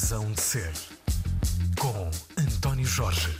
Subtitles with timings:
[0.00, 0.72] Razão de Ser,
[1.76, 3.36] com António Jorge.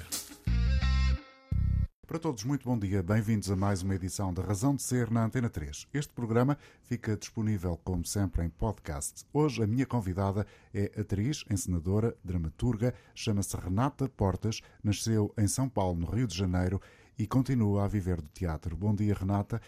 [2.05, 3.01] Para todos, muito bom dia.
[3.01, 5.87] Bem-vindos a mais uma edição da Razão de Ser na Antena 3.
[5.95, 9.25] Este programa fica disponível, como sempre, em podcast.
[9.33, 10.45] Hoje, a minha convidada
[10.75, 16.83] é atriz, encenadora, dramaturga, chama-se Renata Portas, nasceu em São Paulo, no Rio de Janeiro,
[17.17, 18.77] e continua a viver do teatro.
[18.77, 19.63] Bom dia, Renata.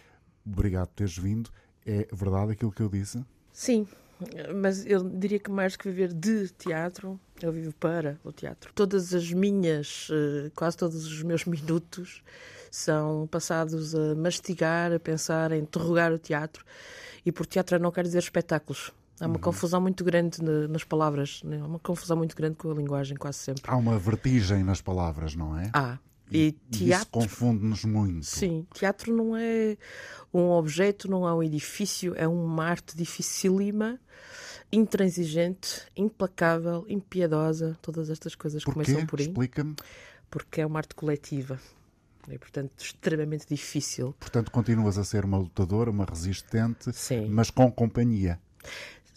[0.45, 1.51] Obrigado por teres vindo.
[1.87, 3.25] É verdade aquilo que eu disse?
[3.53, 3.87] Sim,
[4.55, 8.73] mas eu diria que mais que viver de teatro, eu vivo para o teatro.
[8.75, 12.23] Todas as minhas, eh, quase todos os meus minutos
[12.71, 16.65] são passados a mastigar, a pensar, a interrogar o teatro.
[17.25, 18.93] E por teatro eu não quero dizer espetáculos.
[19.21, 19.41] Há uma uhum.
[19.41, 21.61] confusão muito grande nas palavras, né?
[21.61, 23.63] há uma confusão muito grande com a linguagem, quase sempre.
[23.67, 25.71] Há uma vertigem nas palavras, não é?
[25.75, 25.99] Há.
[26.31, 28.25] E, teatro, isso confunde-nos muito.
[28.25, 29.77] Sim, teatro não é
[30.33, 33.99] um objeto, não é um edifício, é uma arte dificílima,
[34.73, 38.85] intransigente, implacável, impiedosa, todas estas coisas Porquê?
[38.85, 39.27] começam por aí.
[39.27, 39.75] Explica-me.
[40.31, 41.59] Porque é uma arte coletiva.
[42.29, 44.15] E, portanto, extremamente difícil.
[44.21, 47.29] Portanto, continuas a ser uma lutadora, uma resistente, Sim.
[47.29, 48.39] mas com companhia.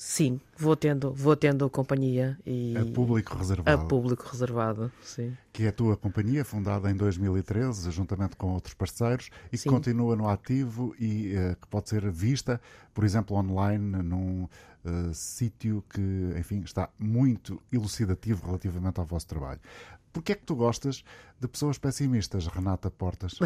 [0.06, 3.82] Sim, vou tendo, vou tendo companhia e a público reservado.
[3.82, 5.36] A público reservado, sim.
[5.54, 9.64] Que é a tua companhia, fundada em 2013, juntamente com outros parceiros, e sim.
[9.64, 12.60] que continua no ativo e uh, que pode ser vista,
[12.94, 19.62] por exemplo, online num uh, sítio que, enfim, está muito elucidativo relativamente ao vosso trabalho.
[20.12, 21.02] Porquê é que tu gostas
[21.40, 23.40] de pessoas pessimistas, Renata Portas?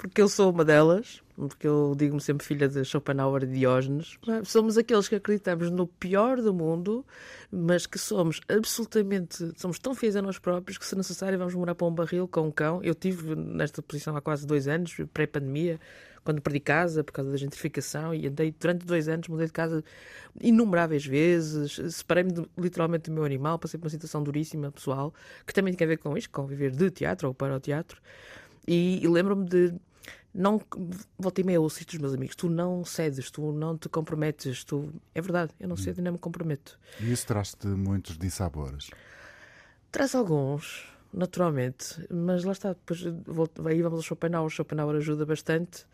[0.00, 4.18] porque eu sou uma delas, porque eu digo-me sempre filha de Schopenhauer e Diógenes.
[4.46, 7.04] Somos aqueles que acreditamos no pior do mundo,
[7.52, 11.74] mas que somos absolutamente, somos tão fiéis a nós próprios que, se necessário, vamos morar
[11.74, 12.82] para um barril com um cão.
[12.82, 15.78] Eu tive nesta posição há quase dois anos, pré-pandemia,
[16.24, 19.84] quando perdi casa por causa da gentrificação e andei durante dois anos, mudei de casa
[20.40, 25.12] inumeráveis vezes, separei-me literalmente do meu animal, passei por uma situação duríssima pessoal,
[25.46, 28.00] que também tem a ver com isto, com viver de teatro ou para o teatro.
[28.66, 29.74] E, e lembro-me de
[30.32, 30.60] não
[31.18, 35.20] voltei meia ouço dos meus amigos, tu não cedes, tu não te comprometes, tu é
[35.20, 36.78] verdade, eu não cedo e não me comprometo.
[37.00, 38.90] E isso traz-te muitos dissabores?
[39.90, 43.04] Traz alguns, naturalmente, mas lá está, depois
[43.66, 45.84] aí vamos ao Schopenhauer, o Schopenhauer ajuda bastante.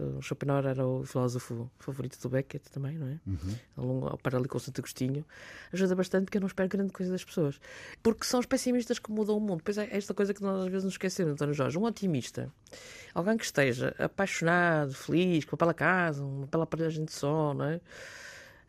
[0.00, 3.20] O Schopenhauer era o filósofo favorito do Beckett também, não é?
[3.26, 4.08] Uhum.
[4.08, 5.24] Ao par ali com o Santo Agostinho.
[5.72, 7.60] Ajuda bastante porque eu não espero grande coisa das pessoas.
[8.02, 9.62] Porque são os pessimistas que mudam o mundo.
[9.64, 11.78] Pois é esta coisa que nós às vezes nos esquecemos, António Jorge.
[11.78, 12.50] Um otimista,
[13.14, 17.64] alguém que esteja apaixonado, feliz, com uma bela casa, uma bela aparelhagem de som, não
[17.64, 17.80] é?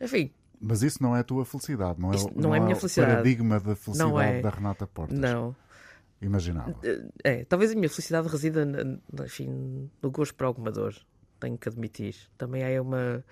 [0.01, 0.31] Enfim,
[0.61, 3.11] mas isso não é a tua felicidade, não é, não, não é, a minha felicidade.
[3.11, 4.41] o paradigma da felicidade é.
[4.41, 5.17] da Renata Portas.
[5.17, 5.55] Não,
[6.21, 6.75] imaginava.
[7.23, 8.63] É, talvez a minha felicidade resida
[9.25, 10.93] enfim, no gosto para alguma dor,
[11.41, 12.15] tenho que admitir.
[12.37, 13.25] Também é uma,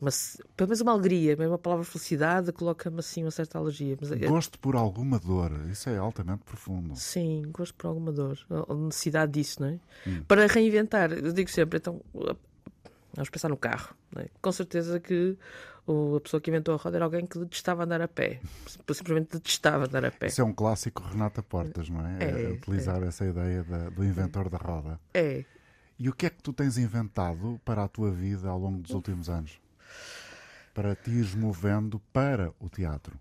[0.00, 0.10] uma
[0.56, 3.96] pelo menos uma alegria, mesmo a palavra felicidade coloca-me assim uma certa alergia.
[4.00, 6.94] Mas, é gosto por alguma dor, isso é altamente profundo.
[6.94, 8.38] Sim, gosto por alguma dor,
[8.68, 9.80] a necessidade disso, não é?
[10.06, 10.22] Hum.
[10.28, 12.00] Para reinventar, eu digo sempre, então
[13.18, 13.96] Vamos pensar no carro.
[14.16, 14.28] É?
[14.40, 15.36] Com certeza que
[16.16, 18.40] a pessoa que inventou a roda era alguém que detestava andar a pé.
[18.92, 20.28] Simplesmente detestava andar a pé.
[20.28, 22.18] Isso é um clássico Renata Portas, não é?
[22.20, 23.06] é, é utilizar é.
[23.08, 25.00] essa ideia da, do inventor da roda.
[25.12, 25.44] É.
[25.98, 28.92] E o que é que tu tens inventado para a tua vida ao longo dos
[28.92, 29.60] últimos anos?
[30.72, 33.18] Para te ires movendo para o teatro?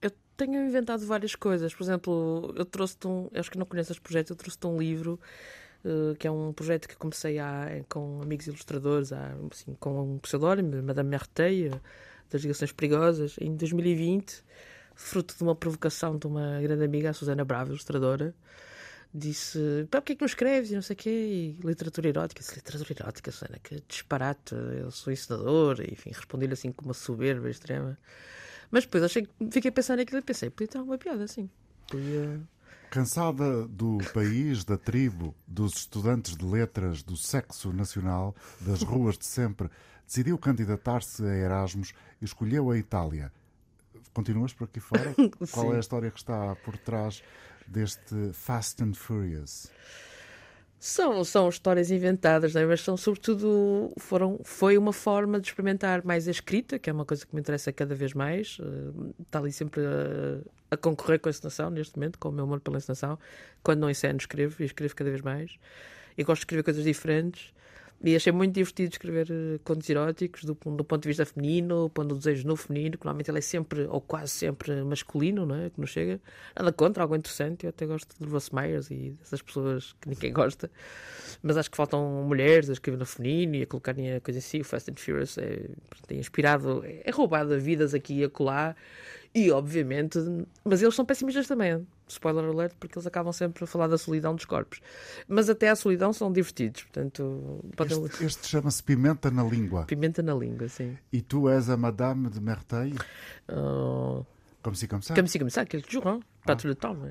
[0.00, 1.72] Eu tenho inventado várias coisas.
[1.72, 3.30] Por exemplo, eu trouxe-te um.
[3.34, 5.20] Acho que não conheces este projeto, eu trouxe-te um livro
[5.84, 10.18] Uh, que é um projeto que comecei há, com amigos ilustradores, há, assim, com um
[10.18, 11.72] pseudónimo, Madame Merteil,
[12.30, 14.44] das Ligações Perigosas, em 2020,
[14.94, 18.32] fruto de uma provocação de uma grande amiga, a Susana Brava, ilustradora,
[19.12, 20.70] disse: Pá, porquê é que não escreves?
[20.70, 22.40] E não sei o quê, e literatura erótica.
[22.40, 27.50] Disse, literatura erótica, Susana, que disparate, eu sou ensinador, enfim, respondi-lhe assim com uma soberba
[27.50, 27.98] extrema.
[28.70, 31.50] Mas depois achei, fiquei a pensar naquilo e pensei: podia ter uma piada assim.
[31.88, 32.40] Podia
[32.92, 39.24] Cansada do país, da tribo, dos estudantes de letras, do sexo nacional, das ruas de
[39.24, 39.70] sempre,
[40.06, 43.32] decidiu candidatar-se a Erasmus e escolheu a Itália.
[44.12, 45.14] Continuas por aqui fora?
[45.50, 47.22] Qual é a história que está por trás
[47.72, 49.70] deste Fast and Furious?
[50.78, 52.66] São, são histórias inventadas, né?
[52.66, 57.04] mas são sobretudo foram, foi uma forma de experimentar mais a escrita, que é uma
[57.04, 58.58] coisa que me interessa cada vez mais.
[59.20, 62.60] Está ali sempre a, a, concorrer com a encenação neste momento, com o meu amor
[62.60, 63.16] pela encenação.
[63.62, 65.56] Quando não enceno, escrevo e escrevo cada vez mais.
[66.18, 67.54] E gosto de escrever coisas diferentes.
[68.04, 72.16] E achei muito divertido escrever uh, contos eróticos do, do, ponto de vista feminino, pondo
[72.16, 75.70] o desejo no feminino, que normalmente ele é sempre, ou quase sempre, masculino, não é?
[75.70, 76.20] Que não chega.
[76.56, 77.64] Nada contra, algo interessante.
[77.64, 80.68] Eu até gosto de Russ Myers e dessas pessoas que ninguém gosta.
[81.42, 84.60] Mas acho que faltam mulheres a escrever no feminino e a colocarem a coisa assim.
[84.60, 85.68] O Fast and Furious é,
[86.08, 88.74] tem inspirado, é roubado vidas aqui e acolá.
[89.34, 90.18] E, obviamente,
[90.64, 94.34] mas eles são pessimistas também, spoiler alert, porque eles acabam sempre a falar da solidão
[94.34, 94.80] dos corpos.
[95.28, 97.64] Mas até a solidão são divertidos, portanto...
[97.76, 98.04] Podem...
[98.04, 99.84] Este, este chama-se Pimenta na Língua.
[99.84, 100.96] Pimenta na Língua, sim.
[101.12, 102.96] E tu és a Madame de Merteil?
[103.48, 104.24] Uh...
[104.62, 105.14] Como se como ça?
[105.14, 106.20] Comme si comme ça, quelques jours, hein?
[106.46, 106.56] Pas ah.
[106.56, 107.10] tout le temps, mas...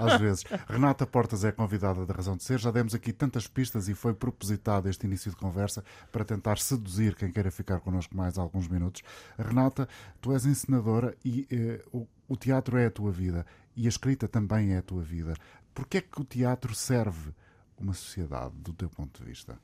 [0.00, 0.44] Às vezes.
[0.66, 2.58] Renata Portas é convidada da Razão de Ser.
[2.58, 7.14] Já demos aqui tantas pistas e foi propositado este início de conversa para tentar seduzir
[7.14, 9.02] quem queira ficar connosco mais alguns minutos.
[9.38, 9.86] Renata,
[10.20, 13.44] tu és encenadora e eh, o, o teatro é a tua vida
[13.76, 15.34] e a escrita também é a tua vida.
[15.74, 17.32] Porquê é que o teatro serve
[17.78, 19.58] uma sociedade, do teu ponto de vista?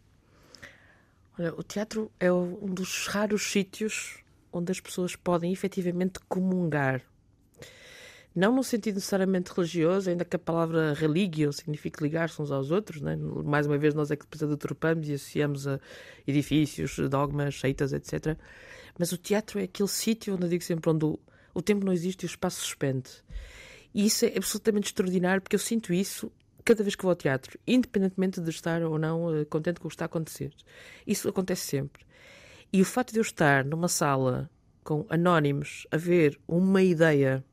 [1.38, 4.22] Olha, o teatro é um dos raros sítios
[4.52, 7.00] onde as pessoas podem efetivamente comungar.
[8.34, 13.00] Não no sentido necessariamente religioso, ainda que a palavra religio signifique ligar-se uns aos outros.
[13.00, 13.16] Né?
[13.16, 15.78] Mais uma vez, nós é que depois deturpamos e associamos a
[16.26, 18.36] edifícios, dogmas, seitas, etc.
[18.98, 21.18] Mas o teatro é aquele sítio onde eu digo sempre onde o,
[21.54, 23.10] o tempo não existe e o espaço suspende.
[23.94, 26.30] E isso é absolutamente extraordinário, porque eu sinto isso
[26.64, 29.90] cada vez que vou ao teatro, independentemente de estar ou não eh, contente com o
[29.90, 30.52] que está a acontecer.
[31.06, 32.04] Isso acontece sempre.
[32.72, 34.50] E o facto de eu estar numa sala
[34.82, 37.44] com anónimos a ver uma ideia,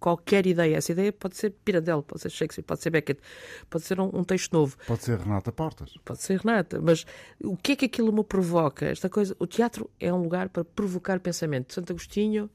[0.00, 3.20] qualquer ideia, essa ideia pode ser Pirandello, pode ser Shakespeare, pode ser Beckett,
[3.68, 4.76] pode ser um, um, texto novo.
[4.86, 5.94] Pode ser Renata Portas.
[6.04, 7.04] Pode ser Renata, mas
[7.42, 8.86] o que é que aquilo me provoca?
[8.86, 11.74] Esta coisa, o teatro é um lugar para provocar pensamento.
[11.74, 12.50] Santo Agostinho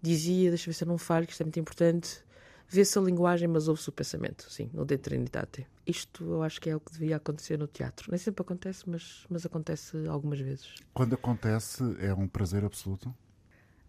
[0.00, 2.22] dizia, deixa eu ver se eu não falho, que isto é muito importante,
[2.68, 4.50] vê-se a linguagem, mas ouve-se o pensamento.
[4.50, 5.66] Sim, no De Trinitate.
[5.86, 8.10] Isto eu acho que é o que devia acontecer no teatro.
[8.10, 10.74] Nem sempre acontece, mas, mas acontece algumas vezes.
[10.92, 13.14] Quando acontece, é um prazer absoluto?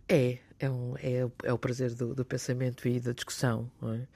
[0.07, 3.69] É, é, um, é, é o prazer do, do pensamento e da discussão.
[3.83, 4.07] É?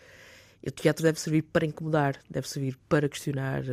[0.66, 3.64] o teatro deve servir para incomodar, deve servir para questionar.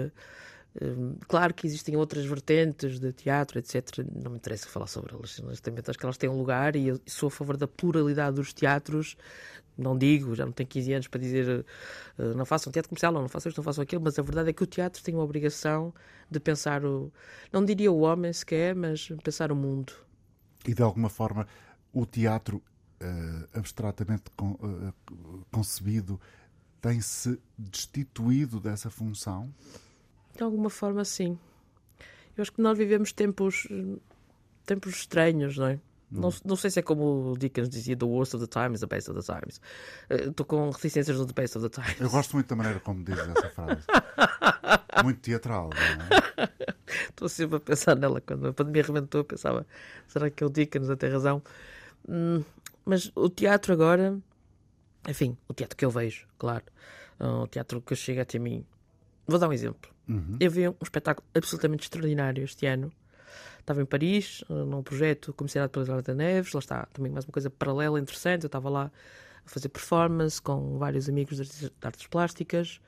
[0.81, 4.05] Hum, claro que existem outras vertentes de teatro, etc.
[4.23, 5.91] Não me interessa falar sobre elas, honestamente.
[5.91, 9.17] Acho que elas têm um lugar e eu sou a favor da pluralidade dos teatros,
[9.77, 11.65] não digo, já não tenho 15 anos para dizer
[12.19, 14.51] uh, não façam teatro comercial, não, não façam isto, não façam aquilo, mas a verdade
[14.51, 15.93] é que o teatro tem uma obrigação
[16.31, 17.13] de pensar o.
[17.53, 19.93] Não diria o homem sequer, mas pensar o mundo.
[20.67, 21.47] E de alguma forma
[21.93, 22.63] o teatro
[23.03, 26.21] uh, abstratamente con, uh, concebido
[26.81, 29.53] tem-se destituído dessa função?
[30.37, 31.39] De alguma forma, sim.
[32.37, 33.67] Eu acho que nós vivemos tempos,
[34.65, 35.81] tempos estranhos, não é?
[36.11, 38.81] Não, não sei se é como o Dickens dizia: The worst of the time is
[38.81, 39.61] the best of the times.
[40.11, 42.01] Estou uh, com reticências do The best of the times.
[42.01, 43.83] Eu gosto muito da maneira como dizes essa frase.
[45.05, 46.51] muito teatral, não é?
[47.09, 48.21] Estou sempre a pensar nela.
[48.21, 49.65] Quando a pandemia arrebentou, pensava:
[50.09, 51.43] será que é o Dickens a ter razão?
[52.09, 52.43] Hum,
[52.85, 54.19] mas o teatro agora,
[55.09, 56.65] enfim, o teatro que eu vejo, claro,
[57.21, 58.67] o teatro que chega até mim.
[59.27, 59.91] Vou dar um exemplo.
[60.09, 60.37] Uhum.
[60.41, 62.93] Eu vi um espetáculo absolutamente extraordinário este ano
[63.71, 67.49] estava em Paris, num projeto comissionado pela da Neves, lá está, também mais uma coisa
[67.49, 68.45] paralela, interessante.
[68.45, 68.91] Eu estava lá
[69.45, 72.81] a fazer performance com vários amigos de artes plásticas,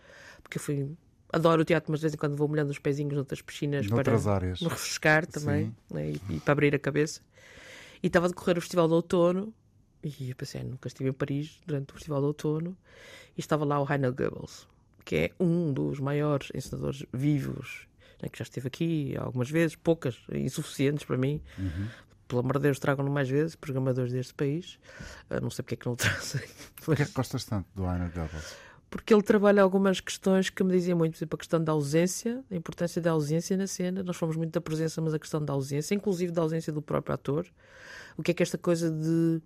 [0.42, 0.90] porque eu fui.
[1.32, 4.24] Adoro o teatro, mas de vez em quando vou molhando os pezinhos noutras piscinas Noutras
[4.24, 4.60] para áreas.
[4.60, 7.22] me refrescar também né, e, e, para abrir a cabeça.
[8.02, 9.54] E estava a decorrer o Festival de Outono
[10.04, 12.76] e eu pensei, nunca estive em Paris durante o Festival de Outono
[13.34, 14.68] e estava lá o Heiner Goebbels,
[15.04, 17.86] que é um dos maiores ensinadores vivos
[18.22, 21.42] né, que já esteve aqui algumas vezes, poucas, insuficientes para mim.
[21.58, 21.88] Uhum.
[22.28, 24.78] Pelo amor de Deus, tragam-no mais vezes, programadores deste país.
[25.28, 26.40] Uh, não sei porque é que não o trazem.
[26.82, 28.56] Porquê é que gostas tanto do Heiner Goebbels?
[28.88, 32.44] Porque ele trabalha algumas questões que me diziam muito, por exemplo, a questão da ausência,
[32.50, 34.02] a importância da ausência na cena.
[34.02, 37.14] Nós falamos muito da presença, mas a questão da ausência, inclusive da ausência do próprio
[37.14, 37.46] ator.
[38.16, 39.40] O que é que esta coisa de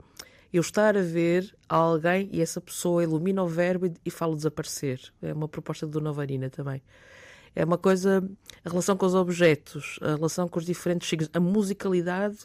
[0.52, 5.00] eu estar a ver alguém e essa pessoa ilumina o verbo e, fala desaparecer.
[5.20, 6.82] É uma proposta do Novarina também.
[7.54, 8.22] É uma coisa,
[8.64, 12.38] a relação com os objetos, a relação com os diferentes signos, a musicalidade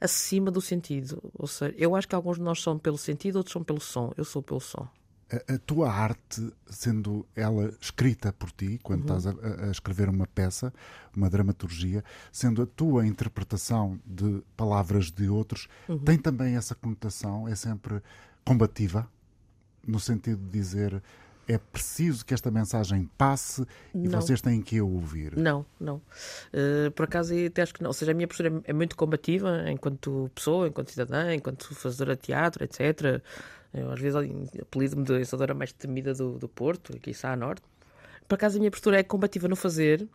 [0.00, 1.22] acima do sentido.
[1.34, 4.12] Ou seja, eu acho que alguns de nós são pelo sentido, outros são pelo som.
[4.16, 4.88] Eu sou pelo som.
[5.30, 9.16] A, a tua arte, sendo ela escrita por ti, quando uhum.
[9.16, 10.72] estás a, a, escrever uma peça,
[11.16, 15.98] uma dramaturgia, sendo a tua interpretação de palavras de outros, uhum.
[15.98, 18.00] tem também essa conotação, é sempre
[18.44, 19.08] combativa,
[19.86, 21.02] no sentido de dizer
[21.48, 23.64] é preciso que esta mensagem passe
[23.94, 24.20] e não.
[24.20, 25.36] vocês têm que a ouvir?
[25.36, 25.96] Não, não.
[26.52, 27.90] Uh, por acaso, até acho que não.
[27.90, 32.22] Ou seja, a minha postura é muito combativa enquanto pessoa, enquanto cidadã, enquanto fazedora de
[32.22, 33.22] teatro, etc.
[33.76, 34.16] Eu, às vezes
[34.60, 37.62] apelido-me de ensadora mais temida do, do Porto, aqui está a norte.
[38.26, 40.08] Por acaso, a minha postura é combativa no fazer,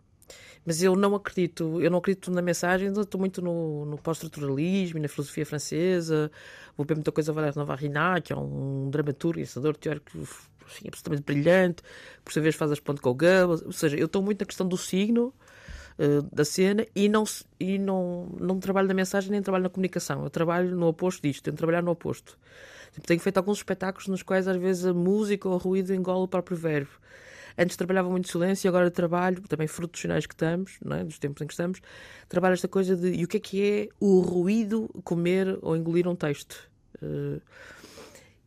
[0.64, 5.02] Mas eu não acredito, eu não acredito na mensagem, estou muito no, no pós-estruturalismo e
[5.02, 6.30] na filosofia francesa.
[6.76, 10.10] Vou ver muita coisa a Valéry Navarrina, que é um dramaturgo ensinador teórico
[10.66, 11.82] assim, absolutamente brilhante,
[12.24, 13.62] por sua vez faz as pontes com o Goebbels.
[13.62, 15.34] Ou seja, eu estou muito na questão do signo,
[15.98, 17.24] uh, da cena, e, não,
[17.58, 20.22] e não, não trabalho na mensagem nem trabalho na comunicação.
[20.22, 22.38] Eu trabalho no oposto disto, tenho de trabalhar no oposto.
[22.92, 26.24] Tipo, tenho feito alguns espetáculos nos quais às vezes a música ou o ruído engole
[26.24, 26.90] o próprio verbo.
[27.56, 31.04] Antes trabalhava muito silêncio e agora trabalho, também fruto dos sinais que estamos, é?
[31.04, 31.80] dos tempos em que estamos,
[32.28, 36.08] trabalho esta coisa de e o que é que é o ruído comer ou engolir
[36.08, 36.70] um texto.
[37.02, 37.40] Uh,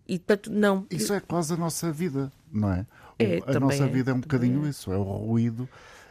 [0.08, 0.86] e portanto, não.
[0.90, 2.86] Isso é quase a nossa vida, não é?
[3.18, 4.70] É, a nossa é, vida é um bocadinho é.
[4.70, 5.70] isso, é o ruído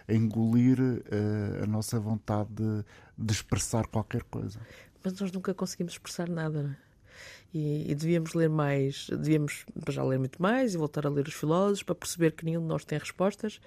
[0.08, 2.84] engolir uh, a nossa vontade de,
[3.16, 4.58] de, expressar qualquer coisa.
[5.02, 6.76] Mas nós nunca conseguimos expressar nada, não é?
[7.54, 11.34] E, e, devíamos ler mais, devíamos já ler muito mais e voltar a ler os
[11.34, 13.60] filósofos para perceber que nenhum de nós tem respostas,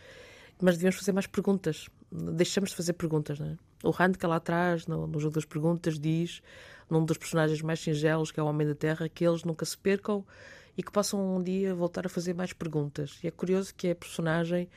[0.61, 1.87] mas devíamos fazer mais perguntas.
[2.11, 3.57] Deixamos de fazer perguntas, não é?
[3.83, 6.41] O Handke lá atrás, no, no jogo das perguntas, diz,
[6.89, 9.77] num dos personagens mais singelos, que é o Homem da Terra, que eles nunca se
[9.77, 10.25] percam
[10.77, 13.19] e que possam um dia voltar a fazer mais perguntas.
[13.23, 14.67] E é curioso que é a personagem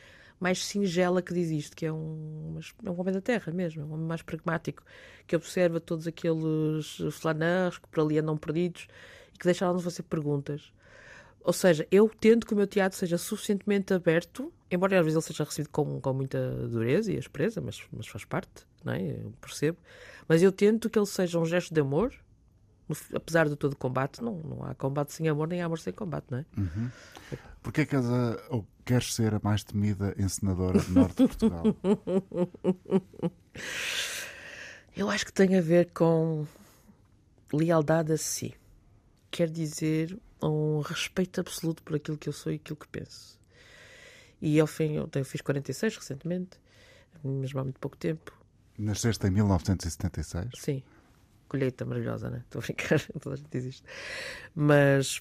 [0.41, 3.93] mais singela que diz isto, que é um, é um homem da terra mesmo, um
[3.93, 4.83] homem mais pragmático,
[5.27, 8.89] que observa todos aqueles flaneurs que por ali andam perdidos
[9.35, 10.73] e que deixaram de fazer perguntas.
[11.43, 15.27] Ou seja, eu tento que o meu teatro seja suficientemente aberto, embora às vezes ele
[15.27, 19.03] seja recebido com, com muita dureza e aspereza, mas, mas faz parte, não é?
[19.03, 19.79] eu percebo.
[20.27, 22.15] Mas eu tento que ele seja um gesto de amor,
[23.15, 26.27] apesar de todo combate, não, não há combate sem amor, nem há amor sem combate,
[26.31, 26.45] não é?
[26.57, 26.91] Uhum.
[27.63, 31.65] Porquê que és a, ou queres ser a mais temida encenadora do Norte de Portugal?
[34.97, 36.47] Eu acho que tem a ver com
[37.53, 38.55] lealdade a si.
[39.31, 43.39] Quer dizer, um respeito absoluto por aquilo que eu sou e aquilo que penso.
[44.41, 46.59] E ao fim, eu, eu fiz 46 recentemente,
[47.23, 48.33] mesmo há muito pouco tempo.
[48.79, 50.51] Nasceste em 1976?
[50.57, 50.83] Sim
[51.51, 52.43] colheita maravilhosa, né?
[52.45, 53.89] Estou a brincar, toda a gente diz isto.
[54.55, 55.21] Mas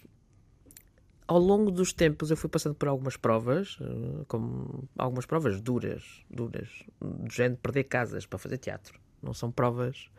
[1.29, 6.03] ao longo dos tempos eu fui passando por algumas provas, eh, como algumas provas duras,
[6.27, 6.67] duras,
[6.99, 8.99] do género de perder casas para fazer teatro.
[9.21, 10.09] Não são provas.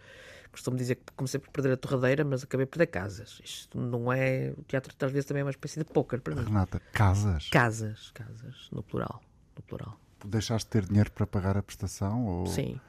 [0.53, 3.41] Costumo dizer que comecei por perder a torradeira, mas acabei por perder casas.
[3.43, 4.55] Isto não é.
[4.57, 6.45] O teatro às vezes também é uma espécie de póquer para mim.
[6.45, 7.49] Renata, casas?
[7.49, 9.21] Casas, casas, no plural.
[9.57, 9.99] No plural.
[10.25, 12.25] Deixaste de ter dinheiro para pagar a prestação?
[12.25, 12.47] Ou...
[12.47, 12.81] Sim.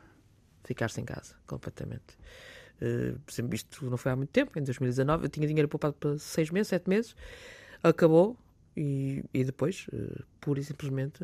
[0.64, 2.20] Ficar sem casa, completamente.
[2.80, 3.20] Uh,
[3.52, 6.68] isto não foi há muito tempo, em 2019, eu tinha dinheiro poupado para seis meses,
[6.68, 7.16] sete meses,
[7.84, 8.38] acabou
[8.76, 11.24] e, e depois, uh, pura e simplesmente,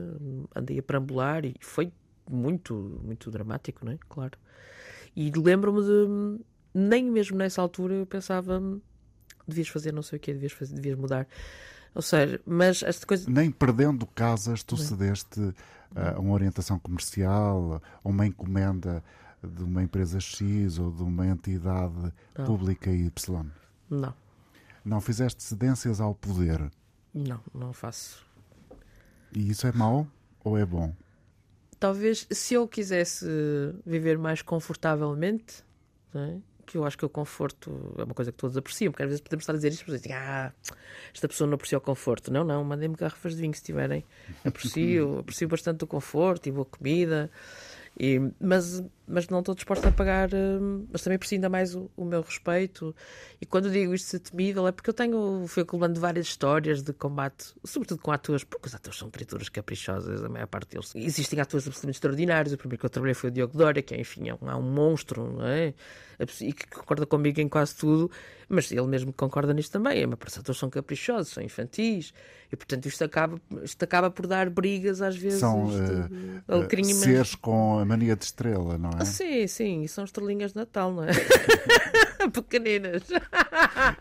[0.56, 1.92] andei a perambular e foi
[2.30, 3.98] muito, muito dramático, não é?
[4.10, 4.38] Claro.
[5.16, 8.62] E lembro-me de, nem mesmo nessa altura eu pensava,
[9.48, 11.28] devias fazer não sei o quê, devias, fazer, devias mudar.
[11.96, 13.30] Ou seja, mas esta coisa.
[13.30, 15.54] Nem perdendo casas, tu cedeste uh,
[16.16, 19.04] a uma orientação comercial, a uma encomenda
[19.44, 22.46] de uma empresa X ou de uma entidade não.
[22.46, 23.46] pública Y?
[23.90, 24.14] Não.
[24.88, 26.72] Não fizeste cedências ao poder?
[27.14, 28.26] Não, não faço.
[29.36, 30.08] E isso é mau
[30.42, 30.96] ou é bom?
[31.78, 33.26] Talvez se eu quisesse
[33.86, 35.62] viver mais confortavelmente,
[36.16, 36.38] é?
[36.66, 39.22] que eu acho que o conforto é uma coisa que todos apreciam, porque às vezes
[39.22, 40.54] podemos estar a dizer isto, mas dizem, ah,
[41.14, 42.32] esta pessoa não aprecia o conforto.
[42.32, 44.06] Não, não, mandem-me garrafas de vinho se tiverem.
[44.46, 47.30] Aprecio, aprecio bastante o conforto e boa comida.
[48.00, 51.90] E, mas, mas não estou disposta a pagar, hum, mas também preciso ainda mais o,
[51.96, 52.94] o, meu respeito.
[53.40, 56.92] E quando digo isto ser temível é porque eu tenho, fui acumulando várias histórias de
[56.92, 60.92] combate, sobretudo com atores, porque os atores são criaturas caprichosas, a maior parte deles.
[60.94, 62.54] Existem atores absolutamente extraordinários.
[62.54, 64.56] O primeiro que eu trabalhei foi o Diogo Dória, que é, enfim, é um, é
[64.56, 65.74] um monstro, não é?
[66.42, 68.10] E que concorda comigo em quase tudo,
[68.50, 70.02] mas ele mesmo concorda nisto também.
[70.02, 72.12] É, mas os atores são caprichosos, são infantis,
[72.52, 75.40] e portanto isto acaba, isto acaba por dar brigas às vezes.
[75.40, 78.97] São uh, uh, seres com mania de estrela, não é?
[79.02, 81.12] Ah, sim, sim, e são estrelinhas de Natal, não é?
[82.34, 83.04] Pequeninas.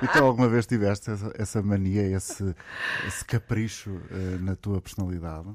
[0.03, 2.55] então, alguma vez tiveste essa, essa mania, esse,
[3.07, 5.49] esse capricho uh, na tua personalidade?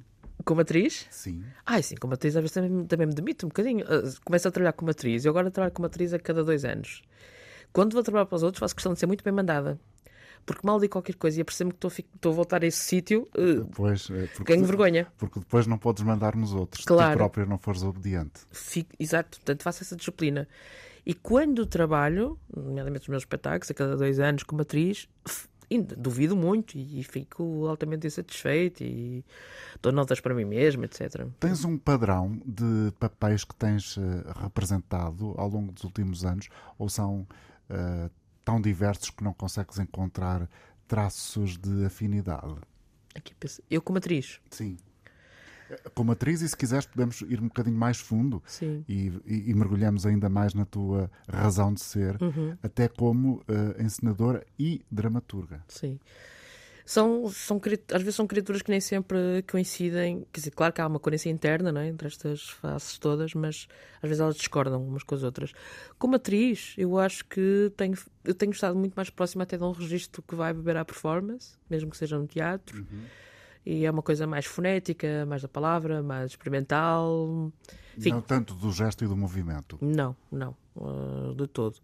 [0.45, 1.05] Como atriz?
[1.09, 1.43] Sim.
[1.65, 3.85] Ah, sim, como atriz às vezes também, também me demito um bocadinho.
[3.85, 7.01] Uh, começo a trabalhar como atriz e agora trabalho como atriz a cada dois anos.
[7.73, 9.79] Quando vou trabalhar para os outros, faço questão de ser muito bem mandada
[10.45, 13.87] porque mal digo qualquer coisa e apercebo que estou a voltar a esse sítio, uh,
[14.15, 15.07] é ganho vergonha.
[15.17, 17.11] Porque depois não podes mandar nos outros, claro.
[17.11, 18.41] se tu próprio não fores obediente.
[18.51, 20.47] Fico, exato, portanto faço essa disciplina.
[21.05, 25.07] E quando trabalho, nomeadamente os meus espetáculos, a cada dois anos como atriz,
[25.79, 29.23] duvido muito e fico altamente insatisfeito e
[29.81, 31.27] dou notas para mim mesmo, etc.
[31.39, 34.01] Tens um padrão de papéis que tens uh,
[34.35, 37.25] representado ao longo dos últimos anos ou são
[37.69, 38.11] uh,
[38.43, 40.49] tão diversos que não consegues encontrar
[40.87, 42.55] traços de afinidade.
[43.69, 44.39] Eu como atriz?
[44.49, 44.77] Sim.
[45.93, 48.83] Como atriz, e se quiseres, podemos ir um bocadinho mais fundo Sim.
[48.89, 52.57] e, e- e mergulhamos ainda mais na tua razão de ser, Uhum.
[52.61, 55.63] até como eh, encenadora e dramaturga.
[55.69, 55.97] Sim.
[56.85, 57.61] São, são,
[57.93, 60.25] às vezes são criaturas que nem sempre coincidem.
[60.31, 61.87] Quer dizer, claro que há uma coerência interna não é?
[61.87, 63.67] entre estas faces todas, mas
[64.01, 65.53] às vezes elas discordam umas com as outras.
[65.97, 69.71] Como atriz, eu acho que tenho, eu tenho estado muito mais próxima até de um
[69.71, 72.85] registro que vai beber à performance, mesmo que seja no teatro.
[73.65, 77.51] E é uma coisa mais fonética, mais da palavra, mais experimental.
[77.97, 78.09] Enfim.
[78.09, 79.77] Não tanto do gesto e do movimento.
[79.81, 81.77] Não, não, uh, de todo.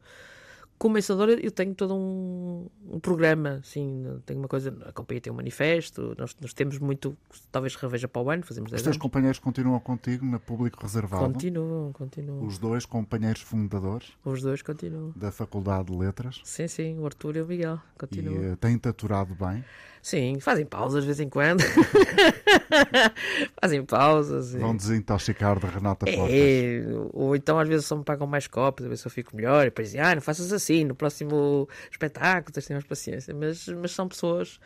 [0.80, 0.96] Como
[1.42, 6.14] eu tenho todo um, um programa, assim, tenho uma coisa, a companhia tem um manifesto,
[6.18, 7.18] nós, nós temos muito,
[7.52, 9.02] talvez reveja para o ano, fazemos Os 10 teus anos.
[9.02, 11.34] companheiros continuam contigo na público reservado?
[11.34, 12.46] Continuam, continuam.
[12.46, 15.12] Os dois companheiros fundadores Os dois continuam.
[15.16, 16.42] da Faculdade de Letras?
[16.44, 18.44] Sim, sim, o Arthur e o Miguel E continuam.
[18.44, 19.66] eh, têm-te aturado bem?
[20.08, 21.62] Sim, fazem pausas de vez em quando.
[23.62, 24.54] fazem pausas.
[24.56, 26.32] e- Vão desintoxicar de Renata Portas?
[26.34, 29.36] É, ou então às vezes só me pagam mais copos, a ver se eu fico
[29.36, 33.34] melhor, e depois dizem, ah, não faças assim, no próximo espetáculo tens mais paciência.
[33.36, 34.62] Mas, mas são pessoas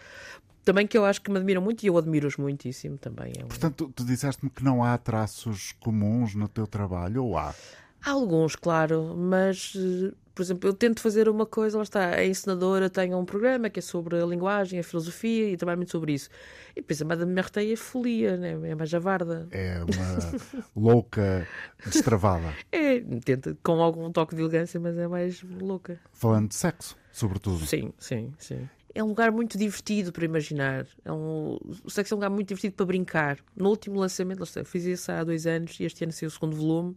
[0.63, 3.33] também que eu acho que me admiram muito e eu admiro-os muitíssimo também.
[3.39, 7.36] É um- Portanto, tu, tu disseste-me que não há traços comuns no teu trabalho, ou
[7.36, 7.55] há?
[8.03, 12.25] Há alguns, claro, mas, eh, por exemplo, eu tento fazer uma coisa, lá está, a
[12.25, 16.13] encenadora tem um programa que é sobre a linguagem, a filosofia e trabalho muito sobre
[16.13, 16.29] isso.
[16.75, 18.58] E depois a Madame Mertei é folia, né?
[18.63, 19.48] é mais javarda.
[19.51, 21.48] É uma louca
[21.86, 22.53] destravada.
[22.72, 26.00] É, tenta com algum toque de elegância, mas é mais louca.
[26.12, 27.65] Falando de sexo, sobretudo.
[27.65, 28.67] Sim, sim, sim.
[28.93, 30.86] É um lugar muito divertido para imaginar.
[31.05, 31.58] É um...
[31.84, 33.38] O sexo é um lugar muito divertido para brincar.
[33.55, 36.96] No último lançamento, fiz isso há dois anos e este ano saiu o segundo volume.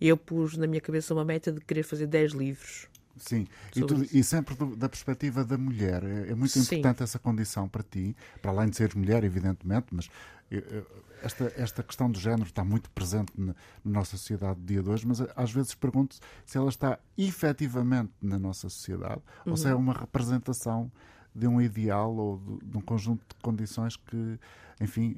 [0.00, 2.86] Eu pus na minha cabeça uma meta de querer fazer 10 livros.
[3.16, 6.04] Sim, e, tu- e sempre do- da perspectiva da mulher.
[6.04, 6.60] É, é muito Sim.
[6.60, 10.08] importante essa condição para ti, para além de seres mulher, evidentemente, mas
[10.52, 10.84] eh, eh,
[11.22, 14.88] esta, esta questão do género está muito presente na, na nossa sociedade do dia de
[14.88, 16.96] hoje, mas eh, às vezes pergunto se ela está
[17.42, 19.80] efetivamente na nossa sociedade ou se é Uhum.
[19.80, 20.90] uma representação
[21.34, 24.38] de um ideal ou de, de um conjunto de condições que,
[24.80, 25.16] enfim,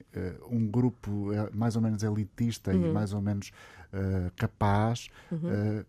[0.51, 2.87] um grupo mais ou menos elitista Uhum.
[2.87, 3.53] e mais ou menos
[3.93, 5.85] eh, capaz eh,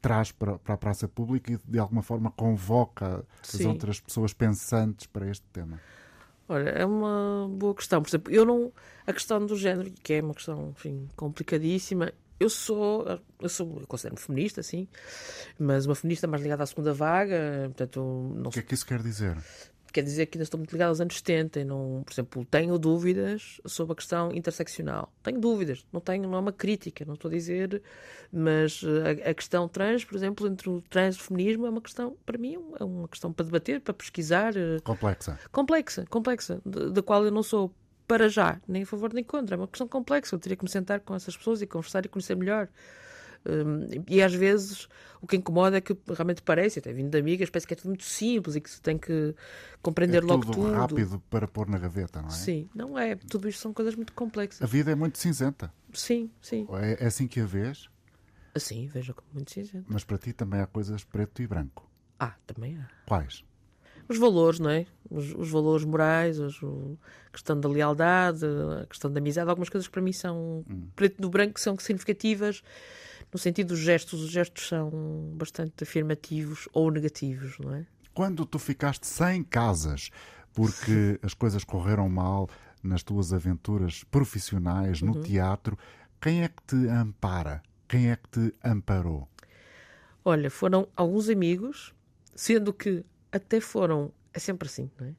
[0.00, 3.66] traz para, para a praça pública e de alguma forma convoca as Sim.
[3.66, 5.80] outras pessoas pensantes para este tema.
[6.48, 8.02] Olha, é uma boa questão.
[8.02, 8.72] Por exemplo, eu não.
[9.06, 12.12] A questão do género, que é uma questão, enfim, complicadíssima.
[12.40, 13.06] Eu sou,
[13.38, 14.88] eu sou, eu considero-me feminista, sim,
[15.58, 18.86] mas uma feminista mais ligada à segunda vaga, portanto, não O que é que isso
[18.86, 19.36] quer dizer?
[19.92, 22.78] Quer dizer que ainda estou muito ligado aos anos 70 e não, por exemplo, tenho
[22.78, 25.12] dúvidas sobre a questão interseccional.
[25.22, 27.82] Tenho dúvidas, não tenho, não é uma crítica, não estou a dizer,
[28.32, 31.70] mas eh, a, a questão trans, por exemplo, entre o trans e o feminismo é
[31.70, 35.38] uma questão, para mim, é uma questão para debater, para pesquisar, eh, Complexa.
[35.50, 37.72] complexa, complexa, da qual eu não sou
[38.06, 39.54] para já, nem a favor nem contra.
[39.54, 40.34] É uma questão complexa.
[40.34, 42.68] Eu teria que me sentar com essas pessoas e conversar e conhecer melhor.
[43.46, 44.86] Hum, e às vezes
[45.20, 47.88] o que incomoda é que realmente parece, até vindo de amigas, parece que é tudo
[47.88, 49.34] muito simples e que se tem que
[49.80, 50.72] compreender é logo tudo, tudo.
[50.72, 52.32] rápido para pôr na gaveta, não é?
[52.32, 53.16] Sim, não é.
[53.16, 54.70] Tudo isto são coisas muito A complexas.
[54.70, 55.72] vida é muito cinzenta.
[55.92, 56.66] Sim, sim.
[56.72, 57.88] É, é assim que a vês,
[58.54, 59.86] Assim, vejo como muito cinzento.
[59.88, 61.88] mas para ti também há coisas preto e branco.
[62.18, 62.88] Ah, também há.
[63.06, 63.44] Quais?
[64.08, 64.86] Os valores, não é?
[65.08, 68.44] Os, os valores morais, os- a questão da lealdade,
[68.82, 70.64] a questão da amizade, algumas coisas que para mim são
[70.96, 72.62] preto no branco, são significativas
[73.32, 74.20] no sentido dos gestos.
[74.22, 74.90] Os gestos são
[75.34, 77.86] bastante afirmativos ou negativos, não é?
[78.14, 80.10] Quando tu ficaste sem casas
[80.52, 82.48] porque as coisas correram mal
[82.82, 85.08] nas tuas aventuras profissionais, Uhum.
[85.08, 85.78] no teatro,
[86.20, 87.62] quem é que te ampara?
[87.88, 89.28] Quem é que te amparou?
[90.24, 91.94] Olha, foram alguns amigos,
[92.34, 94.12] sendo que até foram.
[94.32, 95.14] É sempre assim, não é?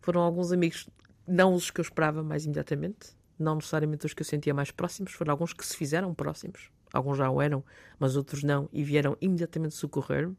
[0.00, 0.88] Foram alguns amigos,
[1.26, 5.12] não os que eu esperava mais imediatamente, não necessariamente os que eu sentia mais próximos,
[5.12, 6.70] foram alguns que se fizeram próximos.
[6.92, 7.62] Alguns já o eram,
[7.98, 10.36] mas outros não, e vieram imediatamente socorrer-me.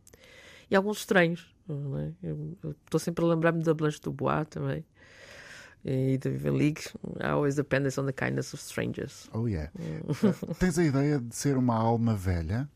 [0.70, 2.12] E alguns estranhos, não é?
[2.86, 4.86] Estou sempre a lembrar-me da Blanche Dubois também.
[5.84, 6.82] E da Vivian League.
[7.20, 9.28] I always depends on the kindness of strangers.
[9.34, 9.72] Oh yeah.
[10.60, 12.70] Tens a ideia de ser uma alma velha?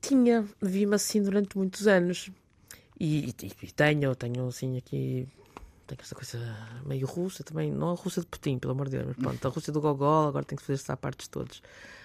[0.00, 2.30] Tinha, vi-me assim durante muitos anos.
[2.98, 5.28] E, e- e tenho, tenho assim aqui.
[5.86, 6.38] Tenho esta coisa
[6.86, 7.70] meio russa também.
[7.70, 9.06] Não a Rússia de Putin, pelo amor de Deus.
[9.08, 11.62] Mas pronto, a Rússia do Gogol, agora tem que fazer-se à partes todos.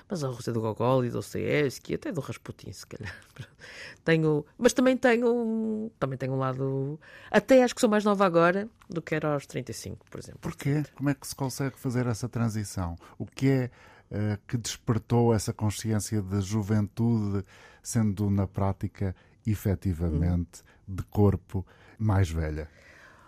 [0.07, 3.15] Mas a Rússia do Gogol e do Dostoevsky, até do Rasputin, se calhar.
[4.05, 6.99] Tenho, mas também tenho, também tenho um lado.
[7.31, 10.41] Até acho que sou mais nova agora do que era aos 35, por exemplo.
[10.41, 10.83] Porquê?
[10.93, 12.95] Como é que se consegue fazer essa transição?
[13.17, 13.71] O que é
[14.11, 17.43] eh, que despertou essa consciência de juventude,
[17.81, 19.15] sendo na prática,
[19.45, 21.65] efetivamente, de corpo
[21.97, 22.69] mais velha?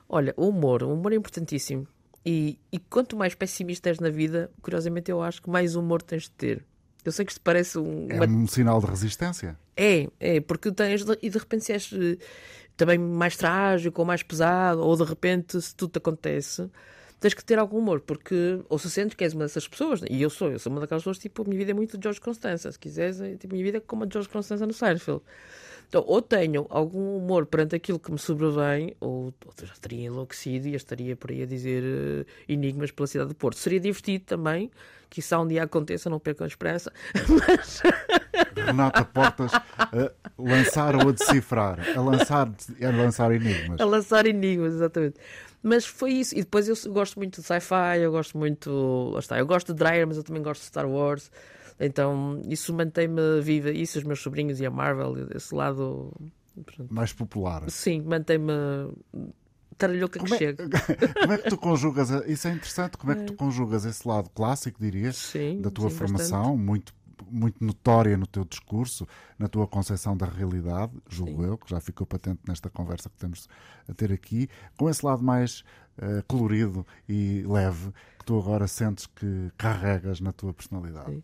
[0.07, 1.87] Olha, o humor, o humor é importantíssimo.
[2.29, 6.23] E, e quanto mais pessimista és na vida, curiosamente eu acho que mais humor tens
[6.23, 6.65] de ter.
[7.05, 8.09] Eu sei que isto parece um.
[8.09, 9.57] É um sinal de resistência.
[9.77, 11.05] É, é, porque tens.
[11.21, 12.17] E de repente se és eh,
[12.75, 16.69] também mais trágico ou mais pesado, ou de repente se tudo te acontece,
[17.19, 20.21] tens que ter algum humor, porque ou se sentes que és uma dessas pessoas, e
[20.21, 22.21] eu sou, eu sou uma daquelas pessoas, tipo, a minha vida é muito de George
[22.21, 24.73] Constanza, se quiseres, é, tipo, a minha vida é como a de George Constanza no
[24.73, 25.21] Seinfeld.
[25.89, 30.67] Então, ou tenho algum humor perante aquilo que me sobrevém, ou, ou já teria enlouquecido
[30.67, 33.57] e estaria por aí a dizer uh, enigmas pela cidade do Porto.
[33.57, 34.69] Seria divertido também,
[35.09, 36.91] que isso um dia aconteça, não percam a esperança.
[37.47, 37.81] Mas...
[38.53, 42.51] Renata Portas a lançar ou a decifrar, a lançar,
[42.81, 43.79] a lançar enigmas.
[43.79, 45.15] A lançar enigmas, exatamente.
[45.61, 46.35] Mas foi isso.
[46.35, 49.11] E depois eu gosto muito de sci-fi, eu gosto muito.
[49.13, 51.31] Lá está, eu gosto de Dreyer, mas eu também gosto de Star Wars.
[51.79, 53.71] Então isso mantém-me viva.
[53.71, 56.13] Isso, os meus sobrinhos e a Marvel, esse lado.
[56.89, 57.69] Mais popular.
[57.69, 58.51] Sim, mantém-me
[59.77, 60.69] taralhoca que é, chega.
[61.21, 62.09] Como é que tu conjugas?
[62.27, 62.97] Isso é interessante.
[62.97, 66.65] Como é que tu conjugas esse lado clássico, dirias, sim, da tua sim, formação, bastante.
[66.65, 66.93] muito
[67.29, 71.49] muito notória no teu discurso, na tua concepção da realidade, julgo Sim.
[71.49, 73.47] eu, que já ficou patente nesta conversa que temos
[73.87, 75.61] a ter aqui, com esse lado mais
[75.97, 81.11] uh, colorido e leve que tu agora sentes que carregas na tua personalidade.
[81.11, 81.23] Sim.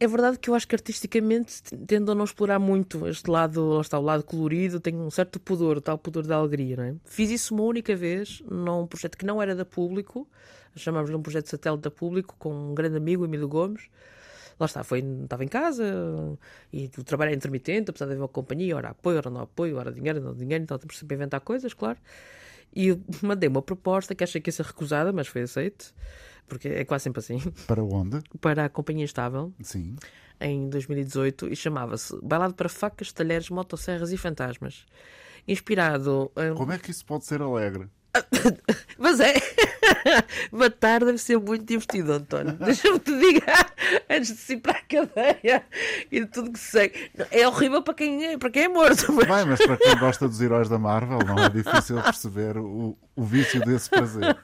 [0.00, 3.98] É verdade que eu acho que artisticamente tendo a não explorar muito este lado, está,
[3.98, 6.94] o lado colorido, tenho um certo pudor, tal pudor da alegria, é?
[7.04, 10.26] Fiz isso uma única vez num projeto que não era da público,
[10.74, 13.90] chamámos-lhe um projeto satélite da público, com um grande amigo, Emílio Gomes.
[14.58, 15.84] Lá está, foi, estava em casa
[16.72, 19.76] e o trabalho é intermitente, apesar de haver uma companhia, ora apoio, ora não apoio,
[19.76, 21.98] ora dinheiro, não dinheiro, então temos sempre a inventar coisas, claro.
[22.74, 25.92] E mandei uma proposta que achei que ia ser recusada, mas foi aceite,
[26.46, 27.38] porque é quase sempre assim.
[27.66, 28.20] Para onde?
[28.40, 29.52] Para a Companhia Estável.
[29.62, 29.96] Sim.
[30.40, 34.84] Em 2018 e chamava-se Bailado para Facas, Talheres, Motosserras e Fantasmas.
[35.46, 36.30] Inspirado.
[36.36, 36.54] Em...
[36.54, 37.88] Como é que isso pode ser alegre?
[38.98, 39.34] Mas é.
[40.52, 42.52] Matar deve ser muito divertido, António.
[42.60, 43.42] Deixa-me te dizer,
[44.08, 45.64] antes de se ir para a cadeia
[46.10, 47.10] e de tudo que segue.
[47.30, 49.12] É horrível para quem é, para quem é morto.
[49.12, 49.26] Mas...
[49.26, 53.24] Bem, mas para quem gosta dos heróis da Marvel, não é difícil perceber o, o
[53.24, 54.36] vício desse prazer.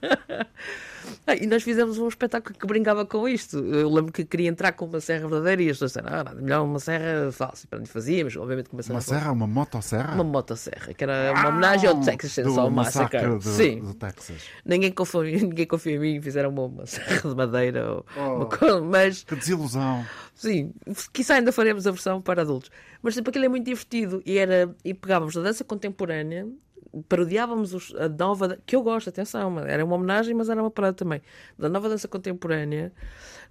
[1.27, 3.59] Ah, e nós fizemos um espetáculo que brincava com isto.
[3.59, 6.41] Eu lembro que queria entrar com uma serra verdadeira e as pessoas disseram, ah, nada,
[6.41, 7.67] melhor uma serra falsa.
[7.73, 10.15] Onde fazíamos, obviamente começaram Uma serra, uma motosserra?
[10.15, 13.27] Uma motosserra, que era uma homenagem ao Texas Chainsaw Massacre.
[13.27, 13.81] Do, Sim.
[13.81, 14.43] do Texas.
[14.65, 17.93] Ninguém confia, ninguém confia em mim fizeram uma, uma serra de madeira.
[17.93, 20.05] Ou Oh, uma coisa, mas Que desilusão.
[20.35, 20.73] Sim,
[21.13, 22.71] quizá ainda faremos a versão para adultos.
[23.03, 24.23] Mas tipo, aquilo é muito divertido.
[24.25, 26.47] E, era, e pegávamos a dança contemporânea,
[27.09, 28.59] parodiávamos os- a nova.
[28.67, 31.21] que eu gosto, atenção, era uma homenagem, mas era uma parada também.
[31.59, 32.93] Da nova dança contemporânea.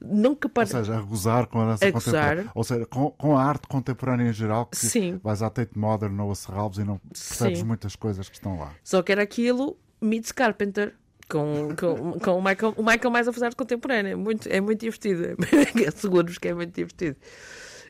[0.02, 0.66] Nunca Ou para.
[0.66, 2.36] seja, a gozar com a dança A contemporânea.
[2.36, 2.52] gozar.
[2.56, 5.20] Ou seja, com, com a arte contemporânea em geral, que Sim.
[5.24, 7.66] vais à Tate Modern ou a Serralves e não percebes Sim.
[7.66, 8.72] muitas coisas que estão lá.
[8.84, 10.96] Só que era aquilo, Meets Carpenter.
[11.32, 14.14] Com, com, com o, Michael, o Michael mais a fazer contemporânea.
[14.14, 15.38] É muito, é muito divertido.
[15.88, 17.18] Asseguro-vos que é muito divertido.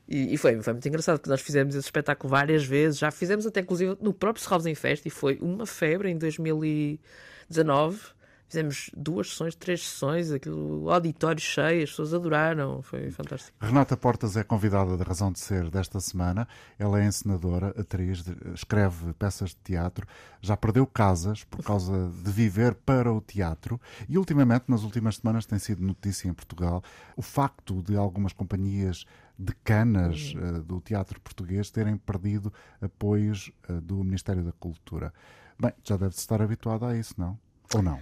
[0.10, 2.98] E, e foi, foi muito engraçado que nós fizemos esse espetáculo várias vezes.
[2.98, 8.00] Já fizemos até, inclusive, no próprio Serralves em Festa e foi uma febre em 2019.
[8.48, 12.82] Fizemos duas sessões, três sessões, aquilo, auditório cheio, as pessoas adoraram.
[12.82, 13.56] Foi fantástico.
[13.62, 16.48] Renata Portas é convidada da Razão de Ser desta semana.
[16.80, 20.08] Ela é encenadora, atriz, escreve peças de teatro.
[20.42, 23.80] Já perdeu casas por causa de viver para o teatro.
[24.08, 26.84] E ultimamente, nas últimas semanas, tem sido notícia em Portugal
[27.16, 29.06] o facto de algumas companhias
[29.40, 35.14] decanas eh, do teatro português terem perdido apoios eh, do Ministério da Cultura.
[35.58, 37.40] Bem, já deve estar habituada a isso, não?
[37.74, 38.02] Ou não?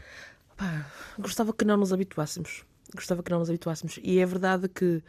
[0.56, 2.66] Pá, gostava que não nos habituássemos.
[2.96, 4.00] Gostava que não nos habituássemos.
[4.02, 5.04] E é verdade que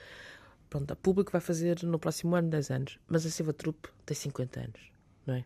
[0.69, 4.15] pronto, a público vai fazer no próximo ano 10 anos, mas a Silva Trupe tem
[4.15, 4.81] 50 anos,
[5.27, 5.45] não é?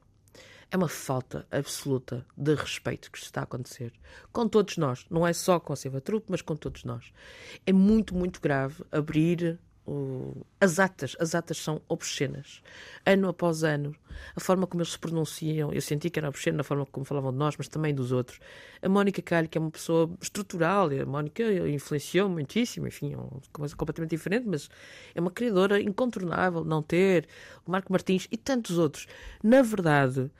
[0.68, 3.92] É uma falta absoluta de respeito que está a acontecer
[4.32, 5.04] com todos nós.
[5.10, 7.12] Não é só com a Silva Trupe, mas com todos nós.
[7.66, 9.60] É muito, muito grave abrir
[10.60, 11.16] as atas.
[11.18, 12.62] As atas são obscenas.
[13.04, 13.94] Ano após ano,
[14.36, 17.32] a forma como eles se pronunciam, eu senti que era obsceno na forma como falavam
[17.32, 18.38] de nós, mas também dos outros.
[18.80, 23.40] A Mónica Calho, que é uma pessoa estrutural, a Mónica influenciou muitíssimo, enfim, é uma
[23.52, 24.68] coisa completamente diferente, mas
[25.14, 27.26] é uma criadora incontornável, não ter,
[27.66, 29.06] o Marco Martins e tantos outros.
[29.42, 30.30] Na verdade,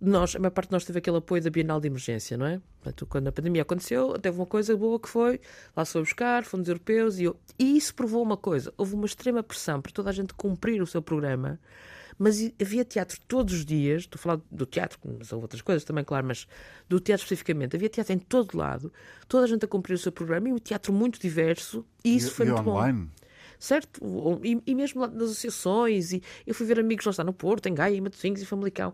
[0.00, 2.60] nós, a maior parte de nós teve aquele apoio da Bienal de Emergência, não é?
[2.82, 5.40] Portanto, quando a pandemia aconteceu, teve uma coisa boa que foi,
[5.74, 9.06] lá se foi buscar, fundos europeus, e, eu- e isso provou uma coisa, houve uma
[9.06, 11.58] extrema pressão para toda a gente cumprir o seu programa,
[12.18, 15.82] mas havia teatro todos os dias, estou a falar do teatro, mas houve outras coisas
[15.84, 16.46] também, claro, mas
[16.88, 18.92] do teatro especificamente, havia teatro em todo lado,
[19.28, 22.28] toda a gente a cumprir o seu programa, e um teatro muito diverso, e isso
[22.28, 23.08] e, foi e muito bom online?
[23.58, 24.04] certo?
[24.04, 27.32] O- E, e mesmo lá nas associações, e eu fui ver amigos lá está no
[27.32, 28.92] Porto, em Gaia, em Matosinhos e Famalicão.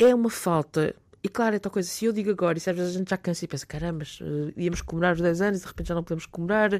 [0.00, 2.94] É uma falta E claro, é tal coisa, se eu digo agora, e às vezes
[2.94, 5.88] a gente já cansa e pensa, caramba, uh, íamos comemorar os 10 anos de repente
[5.88, 6.70] já não podemos comemorar,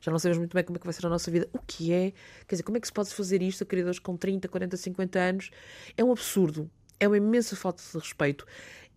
[0.00, 1.48] já não sabemos muito bem como é que vai ser a nossa vida.
[1.52, 2.12] O que é?
[2.46, 5.18] Quer dizer, como é que se pode fazer isto a criadores com 30, 40, 50
[5.18, 5.50] anos?
[5.96, 6.70] É um absurdo.
[7.00, 8.46] É uma imensa falta de respeito.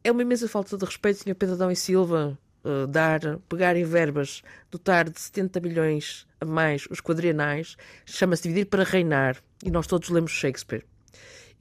[0.03, 1.35] É uma imensa falta de respeito, Sr.
[1.35, 6.87] Pedro Adão e Silva, uh, dar, pegar em verbas, dotar de 70 milhões a mais
[6.91, 9.37] os quadrienais, chama-se dividir para reinar.
[9.63, 10.85] E nós todos lemos Shakespeare.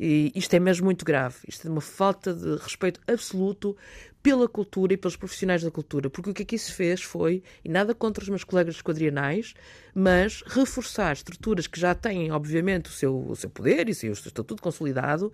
[0.03, 1.37] E isto é mesmo muito grave.
[1.47, 3.77] Isto é uma falta de respeito absoluto
[4.23, 6.09] pela cultura e pelos profissionais da cultura.
[6.09, 9.53] Porque o que aqui se fez foi, e nada contra os meus colegas quadrienais,
[9.95, 14.13] mas reforçar estruturas que já têm, obviamente, o seu, o seu poder e o seu
[14.15, 15.31] estatuto consolidado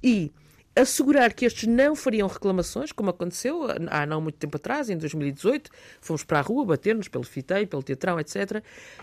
[0.00, 0.32] e
[0.76, 5.70] assegurar que estes não fariam reclamações, como aconteceu há não muito tempo atrás, em 2018,
[6.00, 8.62] fomos para a rua bater-nos pelo FITEI, pelo Teatrão, etc.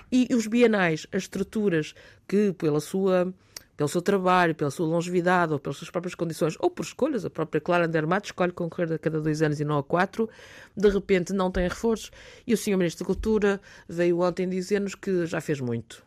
[0.09, 1.93] E os bienais, as estruturas
[2.27, 3.33] que, pela sua,
[3.81, 7.31] pelo seu trabalho, pela sua longevidade, ou pelas suas próprias condições, ou por escolhas, a
[7.31, 10.29] própria Clara Andermatt escolhe concorrer a cada dois anos e não a quatro,
[10.77, 12.11] de repente não tem reforços.
[12.45, 12.77] E o Sr.
[12.77, 16.03] Ministro da Cultura veio ontem dizer-nos que já fez muito.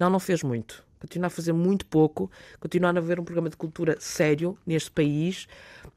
[0.00, 2.30] Não, não fez muito continuar a fazer muito pouco,
[2.60, 5.48] continuar a haver um programa de cultura sério neste país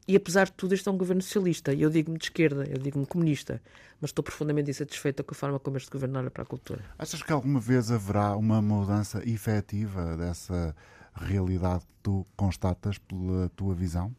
[0.08, 1.72] e, apesar de tudo, este é um governo socialista.
[1.72, 3.62] Eu digo-me de esquerda, eu digo-me comunista,
[4.00, 6.84] mas estou profundamente insatisfeita com a forma como este governo olha para a cultura.
[6.98, 10.74] Achas que alguma vez haverá uma mudança efetiva dessa
[11.16, 14.14] realidade que tu constatas pela tua visão?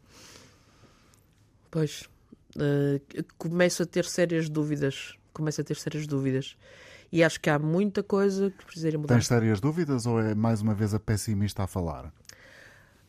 [1.70, 2.08] Pois,
[2.56, 5.16] uh, começo a ter sérias dúvidas.
[5.32, 6.56] Começo a ter sérias dúvidas
[7.10, 9.14] e acho que há muita coisa que precisaria mudar.
[9.14, 12.12] Tens sérias dúvidas ou é mais uma vez a pessimista a falar?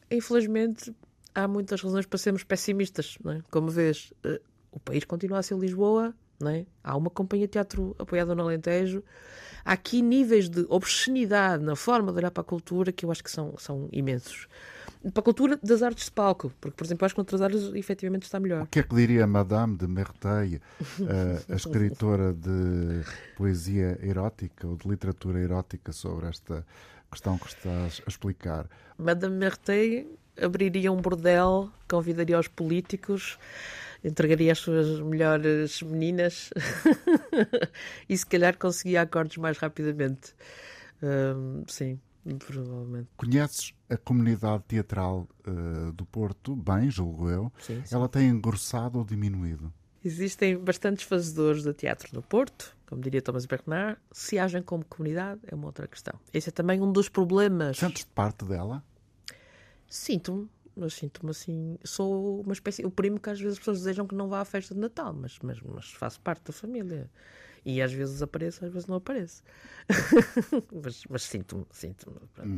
[0.10, 0.93] Infelizmente,
[1.36, 3.17] há muitas razões para sermos pessimistas.
[3.25, 3.41] É?
[3.52, 6.65] Como vês, eh, o país continua a ser Lisboa, não é?
[6.84, 9.04] há uma companhia de teatro apoiada no Alentejo.
[9.65, 13.23] Há aqui níveis de obscenidade na forma de olhar para a cultura que eu acho
[13.23, 14.47] que são, são imensos
[15.13, 18.23] para a cultura das artes de palco, porque, por exemplo, acho que noutras áreas efetivamente
[18.23, 18.63] está melhor.
[18.63, 20.60] O que é que diria Madame de Merteuil,
[21.49, 23.04] a, a escritora de
[23.38, 26.65] poesia erótica ou de literatura erótica sobre esta
[27.10, 28.67] questão que estás a explicar?
[28.97, 33.38] Madame Merteuil abriria um bordel, convidaria os políticos,
[34.04, 36.50] entregaria as suas melhores meninas
[38.08, 40.34] e se calhar conseguia acordos mais rapidamente.
[41.68, 42.00] Sim.
[42.38, 43.10] Provavelmente.
[43.18, 47.52] Conheces a comunidade teatral uh, do Porto, bem, julgo eu.
[47.60, 47.96] Sim, sim.
[47.96, 49.74] Ela tem engrossado ou diminuído?
[50.04, 54.00] Existem bastantes fazedores de teatro no Porto, como diria Thomas Bernard.
[54.12, 56.18] Se agem como comunidade é uma outra questão.
[56.34, 57.78] Esse é também um dos problemas.
[57.78, 58.84] Sentes parte dela?
[59.88, 60.48] Sinto-me,
[60.80, 61.78] mas sinto-me assim.
[61.84, 62.86] Sou uma espécie.
[62.86, 65.13] O primo que às vezes as pessoas desejam que não vá à festa de Natal,
[65.13, 67.10] mas, mas, mas faço parte da família.
[67.65, 69.43] E às vezes apareço, às vezes não apareço.
[70.84, 72.17] mas, mas sinto-me, sinto-me.
[72.39, 72.58] Hum.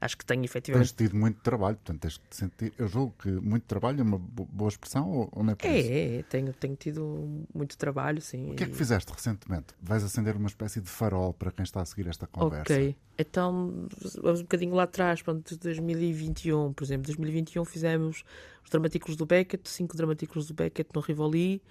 [0.00, 0.94] Acho que tenho efetivamente.
[0.94, 2.72] Tens tido muito trabalho, portanto, tens de sentir.
[2.76, 5.78] Eu julgo que muito trabalho é uma boa expressão ou, ou não é por é,
[5.78, 5.90] isso?
[5.92, 8.50] É, tenho, tenho tido muito trabalho, sim.
[8.50, 9.74] O que é que fizeste recentemente?
[9.80, 12.72] Vais acender uma espécie de farol para quem está a seguir esta conversa.
[12.72, 13.86] Ok, então
[14.20, 17.06] vamos um bocadinho lá atrás, pronto, 2021, por exemplo.
[17.06, 18.24] 2021 fizemos
[18.64, 21.62] os dramatículos do Beckett, cinco dramatículos do Beckett no Rivoli.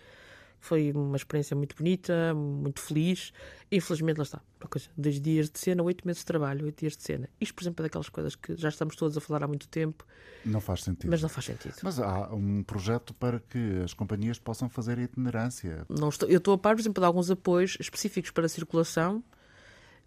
[0.62, 3.34] Foi uma experiência muito bonita, muito feliz.
[3.72, 4.42] Infelizmente, lá está.
[4.60, 7.28] Uma coisa, dois dias de cena, oito meses de trabalho, oito dias de cena.
[7.42, 10.06] Isto, por exemplo, é daquelas coisas que já estamos todos a falar há muito tempo.
[10.46, 11.10] Não faz sentido.
[11.10, 11.74] Mas não faz sentido.
[11.82, 15.84] Mas há um projeto para que as companhias possam fazer a itinerância.
[15.90, 19.24] Não estou, eu estou a par, por exemplo, de alguns apoios específicos para a circulação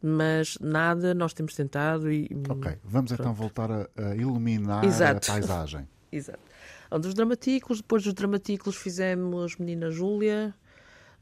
[0.07, 2.29] mas nada nós temos tentado e.
[2.47, 3.21] Ok, vamos então Pronto.
[3.21, 5.31] então voltar a, a iluminar Exato.
[5.31, 5.89] a paisagem.
[6.13, 6.39] Exato.
[6.99, 10.55] Dos dramatículos, depois dos dramatículos fizemos Menina Júlia,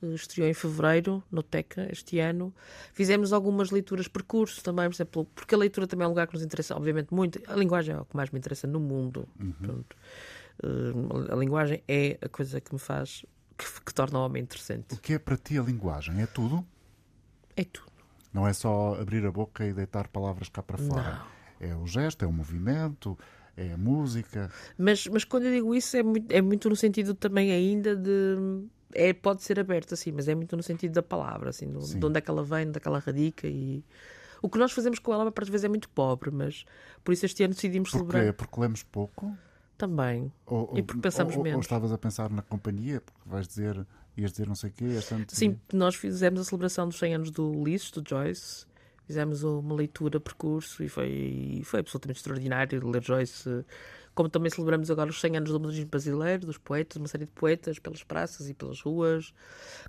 [0.02, 2.52] eh, estreou em fevereiro, no TECA, este ano.
[2.92, 6.34] Fizemos algumas leituras percurso também, por exemplo, porque a leitura também é um lugar que
[6.34, 7.40] nos interessa, obviamente, muito.
[7.50, 9.28] A linguagem é o que mais me interessa no mundo.
[9.40, 9.84] Uhum.
[10.62, 13.24] Uh, a linguagem é a coisa que me faz,
[13.56, 14.94] que, que torna o homem interessante.
[14.94, 16.20] O que é para ti a linguagem?
[16.20, 16.66] É tudo?
[17.56, 17.90] É tudo.
[18.32, 21.24] Não é só abrir a boca e deitar palavras cá para fora.
[21.60, 21.68] Não.
[21.68, 23.16] É o gesto, é o movimento,
[23.56, 24.50] é a música.
[24.78, 28.64] Mas, mas quando eu digo isso é muito, é muito no sentido também ainda de.
[28.94, 32.04] É, pode ser aberto assim, mas é muito no sentido da palavra, assim, do, de
[32.04, 33.84] onde é que ela vem, onde é que ela radica e.
[34.42, 36.64] O que nós fazemos com ela, para vezes, é muito pobre, mas
[37.04, 38.10] por isso este ano decidimos Porquê?
[38.10, 38.34] celebrar.
[38.34, 39.36] Porque lemos pouco?
[39.78, 40.32] Também.
[40.46, 41.56] Ou, e porque pensamos ou, menos.
[41.56, 43.86] Ou estavas a pensar na companhia, porque vais dizer,
[44.16, 44.86] ias dizer não sei o quê.
[45.28, 48.66] Sim, nós fizemos a celebração dos 100 anos do Ulisses, do Joyce,
[49.06, 53.64] Fizemos uma leitura, percurso, e foi, foi absolutamente extraordinário ler Joyce.
[54.14, 57.32] Como também celebramos agora os 100 anos do modernismo brasileiro, dos poetas, uma série de
[57.32, 59.32] poetas pelas praças e pelas ruas,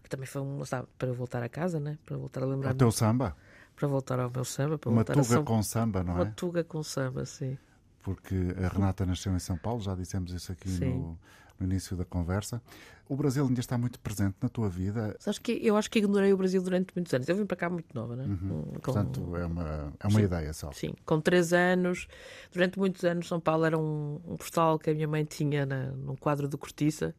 [0.01, 1.97] que também foi um, sabe, para voltar a casa, né?
[2.05, 2.73] para voltar a lembrar.
[2.73, 3.35] O teu samba?
[3.75, 4.77] Para voltar ao meu samba.
[4.77, 5.43] Para uma tuga São...
[5.43, 6.15] com samba, não é?
[6.23, 7.57] Uma tuga com samba, sim
[8.03, 11.17] porque a Renata nasceu em São Paulo, já dissemos isso aqui no,
[11.59, 12.61] no início da conversa.
[13.07, 15.15] O Brasil ainda está muito presente na tua vida.
[15.19, 17.27] Sabes que eu acho que ignorei o Brasil durante muitos anos.
[17.27, 18.25] Eu vim para cá muito nova, né?
[18.25, 18.63] Uhum.
[18.63, 20.25] Com- Portanto, é uma, é uma Sim.
[20.25, 20.71] ideia só.
[20.71, 22.07] Sim, com três anos.
[22.51, 25.91] Durante muitos anos, São Paulo era um, um postal que a minha mãe tinha na,
[25.91, 27.13] num quadro de cortiça,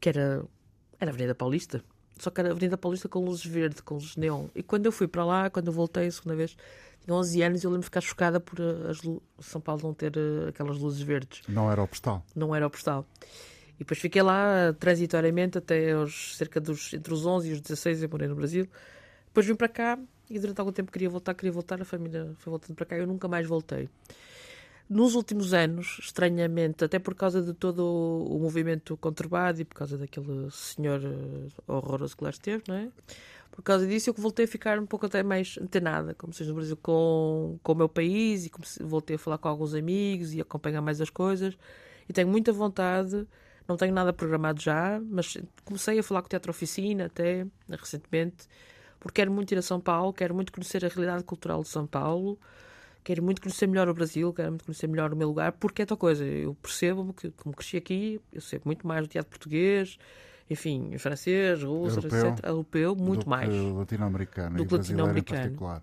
[0.00, 0.44] que era,
[0.98, 1.84] era a Avenida Paulista.
[2.20, 4.46] Só que era a Avenida Paulista com luzes verde, com luzes neon.
[4.54, 6.54] E quando eu fui para lá, quando eu voltei a segunda vez,
[7.02, 9.00] tinha 11 anos e eu lembro de ficar chocada por eh, as
[9.46, 11.42] São Paulo não ter eh, aquelas luzes verdes.
[11.48, 12.22] Não era o postal.
[12.36, 13.06] Não era o postal.
[13.76, 18.02] E depois fiquei lá transitoriamente até aos cerca dos entre os 11 e os 16
[18.02, 18.68] eu morei no Brasil.
[19.28, 22.50] Depois vim para cá e durante algum tempo queria voltar, queria voltar, a família foi
[22.50, 23.88] voltando para cá e eu nunca mais voltei.
[24.90, 27.78] Nos últimos anos, estranhamente, até por causa de todo
[28.28, 32.88] o, movimento conturbado e por causa daquele senhor eh, horroroso que lá esteve, não é?
[33.52, 36.56] Por causa disso, eu voltei a ficar um pouco até mais antenada, como seja no
[36.56, 38.50] Brasil, com, com o meu país e
[38.80, 41.56] voltei a falar com alguns amigos e acompanhar mais as coisas.
[42.08, 43.28] E tenho muita vontade,
[43.68, 48.48] não tenho nada programado já, mas comecei a falar com o Teatro Oficina até recentemente,
[48.98, 51.86] porque quero muito ir a São Paulo, quero muito conhecer a realidade cultural de São
[51.86, 52.36] Paulo,
[53.04, 55.86] quero muito conhecer melhor o Brasil, quero muito conhecer melhor o meu lugar, porque é
[55.86, 56.24] tal coisa.
[56.24, 59.98] Eu percebo que, como cresci aqui, eu sei muito mais do teatro português,
[60.48, 62.28] enfim, francês, russo, Europeu.
[62.30, 62.44] etc.
[62.46, 63.48] Europeu, muito do mais.
[63.54, 65.42] Latino-americano Do e que brasileiro em latino-americano.
[65.42, 65.82] particular.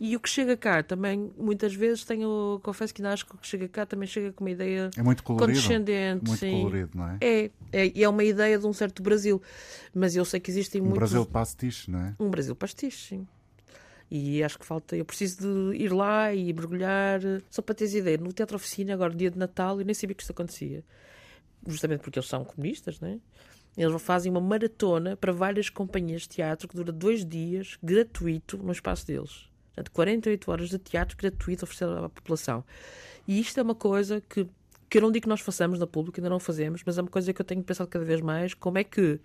[0.00, 3.38] E o que chega cá também, muitas vezes, tenho, confesso que ainda acho que o
[3.38, 5.60] que chega cá também chega com uma ideia É muito colorido.
[5.60, 6.26] condescendente.
[6.26, 6.50] Muito sim.
[6.50, 7.18] colorido, não é?
[7.20, 9.40] É, é, é uma ideia de um certo Brasil.
[9.94, 10.98] Mas eu sei que existem Um muitos.
[10.98, 12.14] Brasil pastiche, não é?
[12.18, 13.28] Um Brasil pastiche, sim.
[14.14, 14.94] E acho que falta.
[14.94, 17.18] Eu preciso de ir lá e mergulhar.
[17.48, 20.22] Só para teres ideia, no Teatro Oficina, agora, dia de Natal, eu nem sabia que
[20.22, 20.84] isto acontecia.
[21.66, 23.18] Justamente porque eles são comunistas, né?
[23.74, 28.70] Eles fazem uma maratona para várias companhias de teatro que dura dois dias, gratuito, no
[28.70, 29.48] espaço deles.
[29.68, 32.62] Portanto, 48 horas de teatro gratuito oferecido à população.
[33.26, 34.46] E isto é uma coisa que,
[34.90, 37.10] que eu não digo que nós façamos na pública, ainda não fazemos, mas é uma
[37.10, 39.18] coisa que eu tenho pensado cada vez mais, como é que,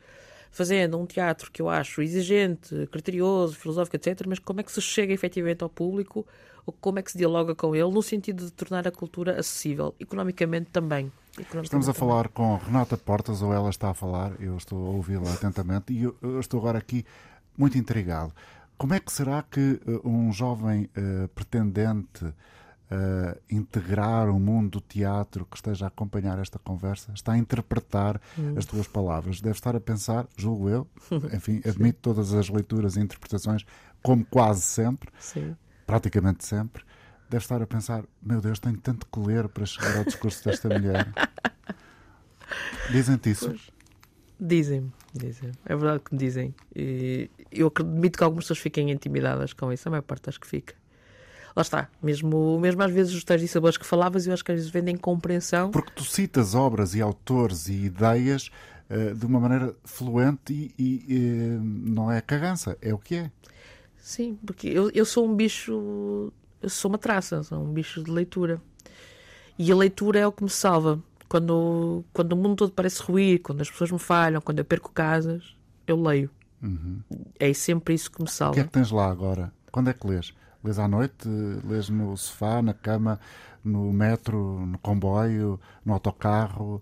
[0.52, 4.82] fazendo um teatro que eu acho exigente, criterioso, filosófico, etc., mas como é que se
[4.82, 6.26] chega efetivamente ao público,
[6.66, 9.96] ou como é que se dialoga com ele, no sentido de tornar a cultura acessível,
[10.00, 11.12] economicamente também.
[11.62, 15.32] Estamos a falar com Renata Portas, ou ela está a falar, eu estou a ouvi-la
[15.32, 17.06] atentamente, e eu, eu estou agora aqui
[17.58, 18.34] muito intrigado.
[18.78, 22.26] Como é que será que eh, um jovem eh, pretendente
[22.90, 28.22] eh, integrar o mundo do teatro que esteja a acompanhar esta conversa está a interpretar
[28.56, 29.42] as tuas palavras?
[29.42, 30.88] Deve estar a pensar, julgo eu,
[31.34, 33.66] enfim, admito todas as leituras e interpretações,
[34.02, 35.56] como quase sempre, Sim.
[35.86, 36.84] praticamente sempre,
[37.30, 40.70] deve estar a pensar: meu Deus, tenho tanto que ler para chegar ao discurso desta
[40.70, 41.12] mulher.
[42.92, 43.54] Dizem-te isso.
[44.40, 45.52] Dizem, dizem.
[45.66, 46.56] É verdade que me dizem.
[46.76, 49.88] E eu admito que algumas pessoas fiquem intimidadas com isso.
[49.88, 50.76] A maior parte acho que fica.
[51.58, 51.90] Lá está.
[52.04, 54.70] Mesmo, mesmo às vezes os tais e sabores que falavas, eu acho que às vezes
[54.70, 55.72] vendem compreensão.
[55.72, 58.52] Porque tu citas obras e autores e ideias
[58.88, 63.32] eh, de uma maneira fluente e, e, eh, não é cagança, é o que é.
[63.98, 66.32] Sim, porque eu, eu sou um bicho.
[66.62, 68.62] Eu sou uma traça, sou um bicho de leitura.
[69.58, 71.02] E a leitura é o que me salva.
[71.28, 74.92] Quando, quando o mundo todo parece ruir, quando as pessoas me falham, quando eu perco
[74.92, 75.56] casas,
[75.88, 76.30] eu leio.
[77.40, 78.60] É sempre isso que me O que salva.
[78.60, 79.52] é que tens lá agora?
[79.72, 80.32] Quando é que lês?
[80.64, 81.28] Lês à noite?
[81.68, 83.20] Lês no sofá, na cama,
[83.64, 86.82] no metro, no comboio, no autocarro,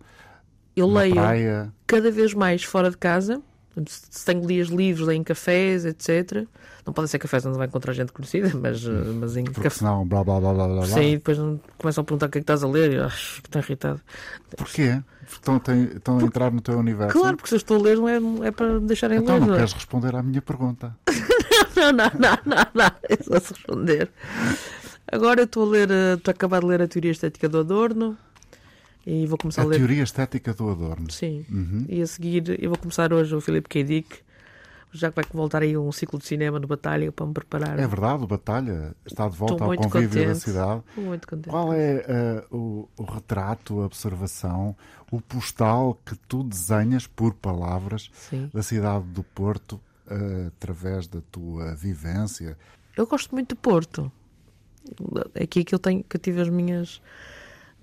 [0.75, 1.73] Eu na leio praia?
[1.87, 3.41] cada vez mais fora de casa.
[3.87, 6.47] Se tenho dias livres, leio em cafés, etc.
[6.85, 9.73] Não podem ser cafés onde vai encontrar gente conhecida, mas, mas em Porque cafés.
[9.79, 10.85] senão, blá blá blá blá blá.
[10.85, 11.37] Sim, depois
[11.77, 13.61] começam a perguntar o que é que estás a ler e eu acho que estou
[13.61, 13.99] irritado.
[14.55, 15.01] Porquê?
[15.27, 15.57] Porque estão,
[15.97, 17.19] estão a entrar no teu universo.
[17.19, 18.07] Claro, porque se eu estou a ler não
[18.43, 19.41] é, é para me deixarem Então ler.
[19.41, 19.57] não não é?
[19.57, 20.95] queres responder à minha pergunta.
[21.75, 22.91] Não, não, não, não, não.
[23.09, 24.09] É só se responder.
[25.11, 27.59] Agora eu estou a ler, eh, estou a acabar de ler a teoria estética do
[27.59, 28.17] Adorno
[29.05, 29.77] e vou começar A a ler.
[29.77, 31.11] teoria estética do adorno.
[31.11, 31.45] Sim.
[31.49, 31.85] Uhum.
[31.87, 33.83] E a seguir eu vou começar hoje o Filipe K.
[33.83, 34.17] Dick,
[34.91, 37.77] já que vai voltar aí um ciclo de cinema no Batalha para me preparar.
[37.77, 40.39] É verdade, o Batalha está de volta Estou ao convívio da contente.
[40.39, 40.81] cidade.
[40.89, 41.49] Estou muito contente.
[41.49, 44.75] Qual é eh, o, o retrato, a observação,
[45.11, 48.49] o postal que tu desenhas por palavras Sim.
[48.53, 52.57] da cidade do Porto através da tua vivência?
[52.95, 54.11] Eu gosto muito do Porto.
[55.33, 57.01] É aqui que eu tenho que eu tive as minhas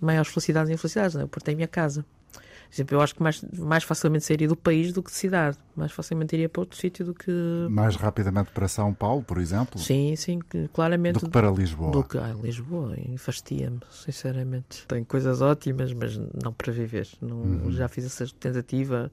[0.00, 1.24] maiores felicidades e infelicidades, não é?
[1.24, 2.04] O Porto é a minha casa.
[2.32, 5.58] Por exemplo, eu acho que mais, mais facilmente sairia do país do que de cidade.
[5.76, 7.30] Mais facilmente iria para outro sítio do que.
[7.68, 10.38] Mais rapidamente para São Paulo, por exemplo, Sim, sim,
[10.72, 11.18] claramente.
[11.18, 11.90] do que para Lisboa.
[11.92, 12.94] do que ah, Lisboa.
[12.98, 14.86] Infastia-me, sinceramente.
[14.86, 17.06] Tem coisas ótimas, mas não para viver.
[17.20, 17.72] Não, Uhum.
[17.72, 19.12] Já fiz essa tentativa,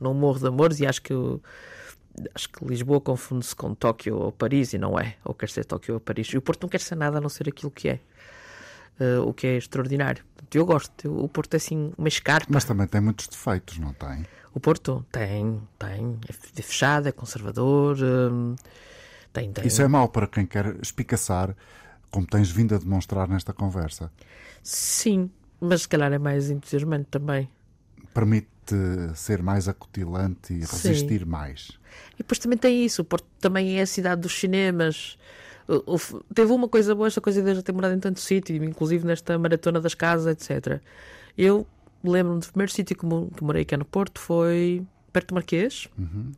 [0.00, 1.12] não morro de amores e acho que.
[1.12, 1.40] eu-
[2.34, 5.16] Acho que Lisboa confunde-se com Tóquio ou Paris e não é.
[5.24, 6.28] Ou quer ser Tóquio ou Paris.
[6.28, 8.00] E o Porto não quer ser nada a não ser aquilo que é.
[9.00, 10.24] uh, o que é extraordinário.
[10.52, 12.46] Eu gosto, o Porto é assim uma escarpa.
[12.50, 14.24] Mas também tem muitos defeitos, não tem?
[14.54, 16.18] O Porto tem, tem,
[16.58, 18.56] é fechado, é conservador, hum,
[19.32, 19.66] tem, tem.
[19.66, 21.54] Isso é mau para quem quer espicaçar,
[22.10, 24.10] como tens vindo a demonstrar nesta conversa.
[24.62, 27.50] Sim, mas se calhar é mais entusiasmante também.
[28.14, 28.48] Permite
[29.14, 31.26] ser mais acutilante e resistir Sim.
[31.26, 31.78] mais.
[32.14, 35.18] E depois também tem isso, o Porto também é a cidade dos cinemas.
[36.34, 39.38] Teve uma coisa boa, esta coisa de já ter morado em tanto sítio, inclusive nesta
[39.38, 40.80] maratona das casas, etc.
[41.36, 41.66] Eu
[42.04, 43.04] lembro-me do primeiro sítio que,
[43.42, 45.88] morei aqui no Porto foi perto do Marquês.
[45.98, 46.32] Uhum.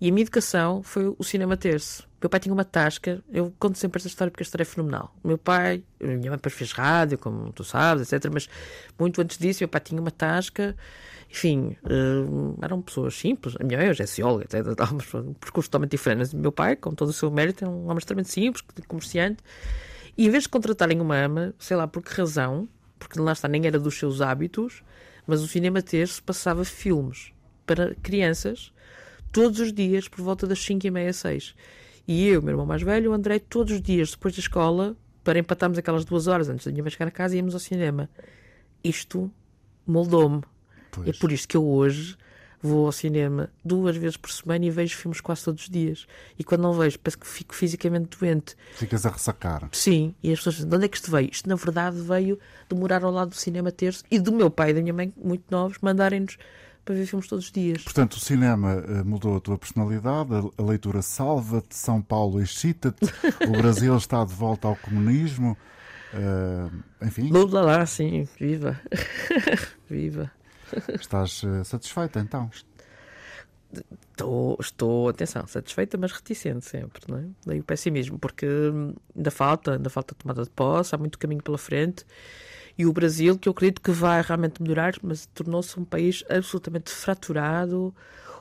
[0.00, 2.06] E a minha educação foi o cinema terço.
[2.20, 5.14] Meu pai tinha uma tasca, eu conto sempre esta história porque a história é fenomenal.
[5.22, 8.30] Meu pai, a minha mãe depois fez rádio, como tu sabes, etc.
[8.32, 8.48] Mas
[8.98, 10.74] muito antes disso, meu pai tinha uma tasca,
[11.34, 13.56] enfim, uh, eram pessoas simples.
[13.58, 14.20] A minha mãe hoje é etc.
[14.94, 16.18] Mas um percurso totalmente diferente.
[16.18, 19.42] Mas meu pai, com todo o seu mérito, é um homem extremamente simples, comerciante.
[20.16, 22.68] E em vez de contratarem uma ama, sei lá por que razão,
[23.00, 24.84] porque lá está, nem era dos seus hábitos,
[25.26, 27.32] mas o cinema terço passava filmes
[27.66, 28.72] para crianças
[29.32, 31.56] todos os dias por volta das 5 e meia, 6.
[32.06, 35.40] E eu, meu irmão mais velho, o André, todos os dias depois da escola, para
[35.40, 38.08] empatarmos aquelas duas horas antes da minha mãe chegar a casa, íamos ao cinema.
[38.84, 39.28] Isto
[39.84, 40.42] moldou-me.
[41.06, 42.16] É por isto que eu hoje
[42.64, 46.06] vou ao cinema duas vezes por semana e vejo filmes quase todos os dias.
[46.38, 48.56] E quando não vejo, parece que fico fisicamente doente.
[48.74, 49.68] Ficas a ressacar.
[49.70, 51.28] Sim, e as pessoas dizem: de onde é que isto veio?
[51.30, 52.38] Isto, na verdade, veio
[52.68, 55.12] de morar ao lado do cinema terço e do meu pai e da minha mãe,
[55.16, 56.38] muito novos, mandarem-nos
[56.84, 57.82] para ver filmes todos os dias.
[57.82, 63.04] Portanto, o cinema eh, mudou a tua personalidade, a leitura salva-te, São Paulo excita-te,
[63.48, 65.56] o Brasil está de volta ao comunismo,
[66.12, 67.30] uh, enfim.
[67.30, 68.78] Lula lá, sim, viva,
[69.88, 70.30] viva.
[71.00, 72.50] Estás uh, satisfeita então?
[74.12, 77.24] Estou, estou, atenção, satisfeita, mas reticente sempre, não é?
[77.44, 78.46] Daí o pessimismo, porque
[79.16, 82.06] ainda falta, ainda falta tomada de posse, há muito caminho pela frente
[82.76, 86.90] e o Brasil, que eu acredito que vai realmente melhorar, mas tornou-se um país absolutamente
[86.90, 87.94] fraturado.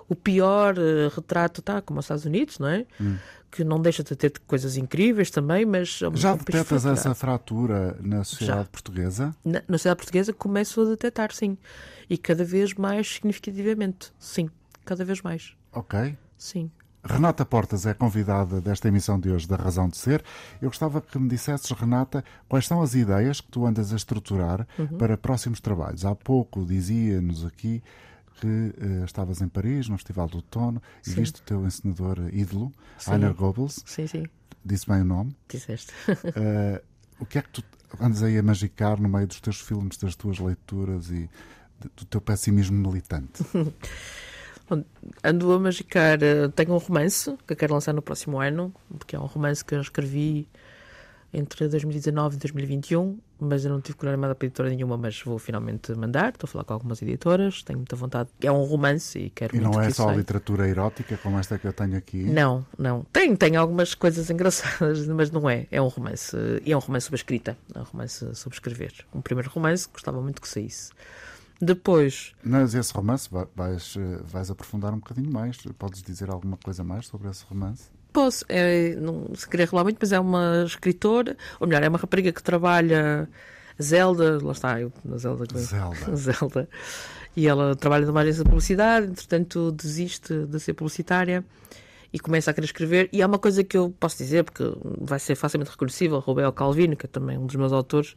[0.10, 2.86] O pior uh, retrato está como os Estados Unidos, não é?
[3.00, 3.18] Hum.
[3.52, 6.02] Que não deixa de ter coisas incríveis também, mas.
[6.02, 8.66] É Já um detectas essa fratura na sociedade Já.
[8.66, 9.36] portuguesa?
[9.46, 11.56] Na, na sociedade portuguesa começo a detectar, sim.
[12.10, 14.50] E cada vez mais significativamente, sim.
[14.86, 15.56] Cada vez mais.
[15.72, 16.18] Ok.
[16.38, 16.70] Sim.
[17.06, 20.24] Renata Portas é convidada desta emissão de hoje da Razão de Ser.
[20.62, 24.66] Eu gostava que me dissesses, Renata, quais são as ideias que tu andas a estruturar
[24.80, 24.98] uhum.
[24.98, 26.06] para próximos trabalhos.
[26.06, 27.84] Há pouco dizia-nos aqui
[28.40, 31.12] que uh, estavas em Paris, no Festival do Outono, sim.
[31.12, 32.72] e viste o teu encenador ídolo,
[33.06, 33.84] Einer Goebbels.
[33.86, 34.24] Sim, sim.
[34.64, 35.36] Disse bem o nome?
[35.50, 35.92] Disseste.
[36.08, 36.82] uh,
[37.20, 37.64] o que é que tu
[38.00, 41.30] andas aí a magicar no meio dos teus filmes, das tuas leituras e
[41.96, 43.44] do teu pessimismo militante?
[45.24, 46.22] ando a magicar.
[46.22, 49.76] Eh, tenho um romance que quero lançar no próximo ano, porque é um romance que
[49.76, 50.48] eu escrevi
[51.34, 55.40] entre 2019 e 2021, mas eu não tive coragem mandar para editora nenhuma, mas vou
[55.40, 56.30] finalmente mandar.
[56.30, 58.30] Estou a falar com algumas editoras, tenho muita vontade.
[58.40, 61.74] É um romance e quero E não é só literatura erótica como esta que eu
[61.74, 62.24] tenho aqui?
[62.24, 63.04] Não, não.
[63.12, 65.66] Tem, tem algumas coisas engraçadas, mas não é.
[65.72, 66.38] É um romance.
[66.64, 67.58] E é um romance sobre escrita.
[67.74, 68.94] É um romance sobre escrever.
[69.14, 70.92] Um primeiro romance que gostava muito que saísse.
[71.64, 72.34] Depois.
[72.44, 75.58] Mas esse romance vais, eh, vais aprofundar um bocadinho mais.
[75.78, 77.90] Podes dizer alguma coisa mais sobre esse romance?
[78.12, 81.98] Posso, é, não se queria revelar muito, mas é uma escritora, ou melhor, é uma
[81.98, 83.28] rapariga que trabalha
[83.82, 85.46] Zelda, lá está, eu, na Zelda.
[85.58, 85.98] Zelda.
[86.16, 86.70] Zelda.
[87.36, 91.44] E ela trabalha numa agência de publicidade, entretanto desiste de ser publicitária
[92.12, 93.10] e começa a querer escrever.
[93.12, 94.64] E há uma coisa que eu posso dizer, porque
[95.02, 98.16] vai ser facilmente reconhecível, Rubel Calvino, que é também um dos meus autores,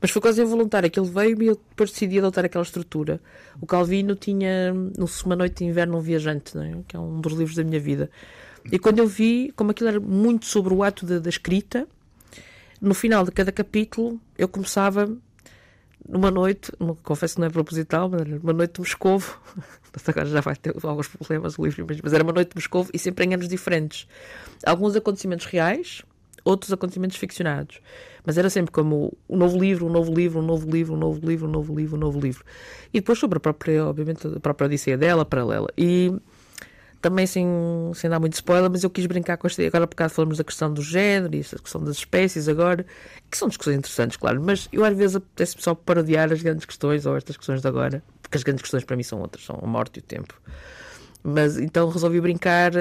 [0.00, 3.20] mas foi quase involuntário ele veio e eu depois decidi adotar aquela estrutura.
[3.60, 6.76] O Calvino tinha, no Uma Noite de Inverno, um Viajante, é?
[6.86, 8.10] que é um dos livros da minha vida.
[8.70, 11.86] E quando eu vi, como aquilo era muito sobre o ato da, escrita,
[12.80, 15.10] no final de cada capítulo eu começava
[16.08, 16.72] numa noite,
[17.02, 19.38] confesso que não é proposital, mas era uma noite de Moscovo.
[20.06, 22.98] Agora já vai ter alguns problemas o livro, mas era uma noite de Moscovo e
[22.98, 24.06] sempre em anos diferentes.
[24.64, 26.02] Alguns acontecimentos reais,
[26.44, 27.80] outros acontecimentos ficcionados.
[28.24, 31.26] Mas era sempre como um novo livro, um novo livro, um novo livro, um novo
[31.26, 32.44] livro, um novo livro, um novo livro.
[32.92, 35.68] E depois sobre a própria, obviamente, a própria Odisseia dela, paralela.
[35.76, 36.12] E
[37.00, 37.46] também sem,
[37.94, 39.66] sem dar muito spoiler, mas eu quis brincar com esta.
[39.66, 42.84] Agora, por bocado, falamos da questão do género e a questão das espécies, agora,
[43.30, 47.06] que são discussões interessantes, claro, mas eu às vezes apetece só parodiar as grandes questões
[47.06, 49.66] ou estas questões de agora, porque as grandes questões para mim são outras, são a
[49.66, 50.34] morte e o tempo.
[51.22, 52.72] Mas então resolvi brincar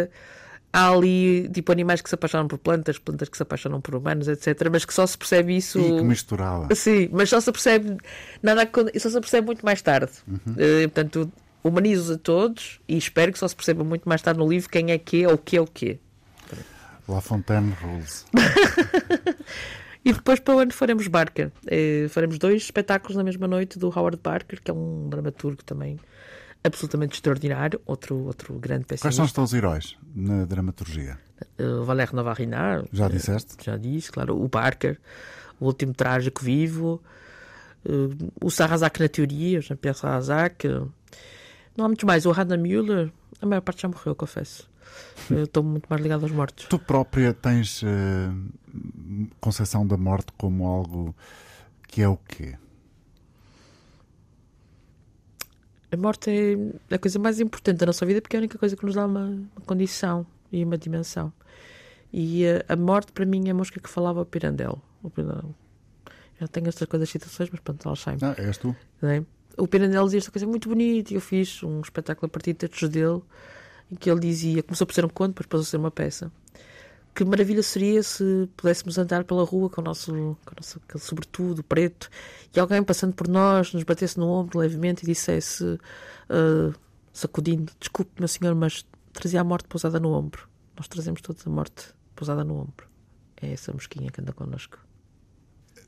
[0.72, 4.28] há ali tipo animais que se apaixonam por plantas, plantas que se apaixonam por humanos,
[4.28, 4.70] etc.
[4.72, 5.80] Mas que só se percebe isso.
[5.80, 6.74] E que misturava.
[6.76, 7.98] Sim, mas só se percebe
[8.42, 10.12] nada só se percebe muito mais tarde.
[10.28, 10.54] Uhum.
[10.54, 11.32] Uh, portanto,
[11.64, 14.92] humanizo a todos e espero que só se perceba muito mais tarde no livro quem
[14.92, 16.00] é que é ou o que é o que
[17.08, 18.26] La Fontaine Rules.
[20.04, 21.52] E depois para o ano faremos Barker.
[21.68, 26.00] Eh, faremos dois espetáculos na mesma noite do Howard Barker, que é um dramaturgo também
[26.64, 29.16] absolutamente extraordinário, outro, outro grande Quais pessimista.
[29.16, 31.18] são os teus heróis na dramaturgia?
[31.60, 32.88] Uh, Valério Navarrinard.
[32.92, 33.56] Já uh, disseste?
[33.64, 34.42] Já disse, claro.
[34.42, 35.00] O Barker,
[35.60, 37.02] o último trágico vivo.
[37.86, 40.68] Uh, o Sarrazak na teoria, Jean-Pierre Sarrazak.
[40.68, 40.92] uh,
[41.78, 42.26] não há muitos mais.
[42.26, 43.10] O Hannah Müller,
[43.42, 44.70] a maior parte já morreu, confesso.
[45.32, 46.66] Estou muito mais ligado aos mortos.
[46.66, 48.32] Tu própria tens eh,
[49.40, 51.16] concepção da morte como algo
[51.88, 52.56] que é o quê?
[55.92, 56.30] A morte
[56.90, 58.96] é a coisa mais importante da nossa vida porque é a única coisa que nos
[58.96, 61.34] dá uma, uma condição e uma dimensão.
[62.14, 64.82] E uh, a morte, para mim, é a mosca que falava ao Pirandello.
[65.02, 65.56] O Pirandello.
[66.40, 68.18] Já tenho estas coisas, citações, mas pronto, saem.
[68.22, 68.76] Ah, és tu?
[69.04, 69.24] é?
[69.58, 72.60] O Pirandello dizia esta coisa muito bonita e eu fiz um espetáculo a partir de
[72.60, 73.22] textos dele
[73.92, 76.32] em que ele dizia, começou por ser um conto, depois passou a ser uma peça.
[77.14, 81.64] Que maravilha seria se pudéssemos andar pela rua com o nosso, com o nosso sobretudo
[81.64, 82.10] preto
[82.56, 85.80] e alguém passando por nós nos batesse no ombro levemente e dissesse,
[86.30, 86.74] ah,
[87.14, 90.48] sacudindo: Desculpe, meu senhor, mas trazia a morte pousada no ombro.
[90.78, 92.88] Nós trazemos todos a morte pousada no ombro.
[93.42, 94.80] É essa mosquinha que anda connosco.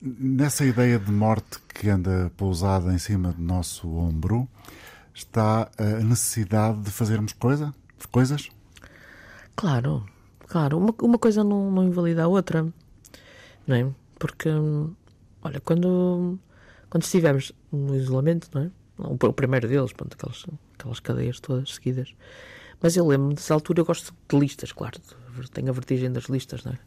[0.02, 4.48] Nessa ideia de morte que anda pousada em cima do nosso ombro
[5.14, 7.74] está a necessidade de fazermos coisa,
[8.12, 8.50] coisas?
[9.56, 10.06] Claro,
[10.52, 10.78] claro.
[10.78, 12.68] Uma, uma coisa não, não invalida a outra,
[13.66, 13.89] não é?
[14.20, 14.49] Porque,
[15.41, 16.38] olha, quando,
[16.89, 18.72] quando estivemos no isolamento, não é?
[18.97, 20.45] O, primeiro deles, pronto, aquelas,
[20.78, 22.14] aquelas cadeias todas seguidas.
[22.82, 24.99] Mas eu lembro-me, dessa altura, eu gosto de listas, claro.
[25.54, 26.80] Tenho a vertigem das listas, não é?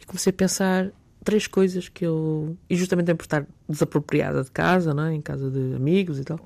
[0.00, 0.90] E comecei a pensar
[1.22, 2.56] três coisas que eu.
[2.70, 5.14] E justamente por estar desapropriada de casa, não é?
[5.14, 6.40] Em casa de amigos e tal.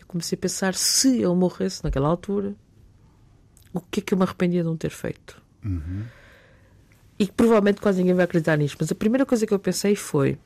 [0.00, 2.56] Eu comecei a pensar se eu morresse naquela altura,
[3.72, 5.43] o que é que eu me arrependia de não ter feito?
[7.18, 9.96] E que provavelmente quase ninguém vai acreditar nisto, mas a primeira coisa que eu pensei
[9.96, 10.38] foi: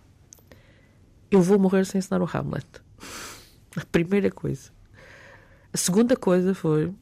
[1.30, 2.66] eu vou morrer sem ensinar o Hamlet.
[3.76, 4.70] A primeira coisa.
[5.72, 6.92] A segunda coisa foi: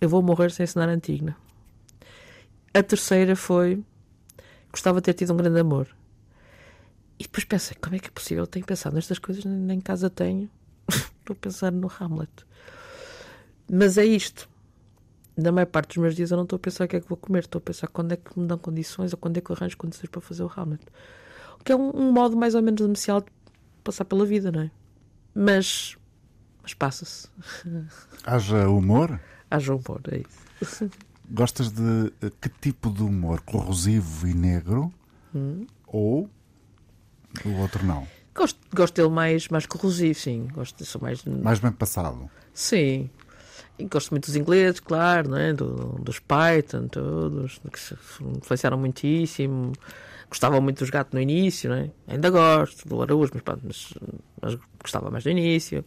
[0.00, 1.36] eu vou morrer sem ensinar a Antigna.
[2.74, 3.82] A terceira foi:
[4.70, 5.88] gostava de ter tido um grande amor.
[7.18, 8.44] E depois pensei: como é que é possível?
[8.44, 10.50] Eu tenho pensado nestas coisas, nem em casa tenho.
[10.88, 12.30] Estou a pensar no Hamlet.
[13.70, 14.51] Mas é isto
[15.36, 17.08] na maior parte dos meus dias eu não estou a pensar o que é que
[17.08, 19.50] vou comer, estou a pensar quando é que me dão condições ou quando é que
[19.50, 20.82] eu arranjo condições para fazer o Hamlet.
[21.60, 23.28] O que é um, um modo mais ou menos inicial de
[23.82, 24.70] passar pela vida, não é?
[25.34, 25.96] Mas,
[26.62, 27.28] mas passa-se.
[28.24, 29.18] Haja humor?
[29.50, 30.22] Haja humor, é
[30.60, 30.90] isso.
[31.30, 33.40] Gostas de eh, que tipo de humor?
[33.40, 34.92] Corrosivo e negro?
[35.86, 36.28] Ou
[37.44, 38.06] o outro não?
[38.34, 40.48] Gosto, gosto dele mais, mais corrosivo, sim.
[40.52, 41.24] Gosto, sou mais.
[41.24, 42.30] Mais bem passado?
[42.52, 43.10] Sim.
[43.78, 45.52] E gosto muito dos ingleses, claro, não é?
[45.52, 49.72] Do, dos Python, todos, que se influenciaram muitíssimo.
[50.28, 51.90] Gostava muito dos gatos no início, não é?
[52.06, 53.94] Ainda gosto do Araújo, mas, mas,
[54.40, 55.84] mas gostava mais do início.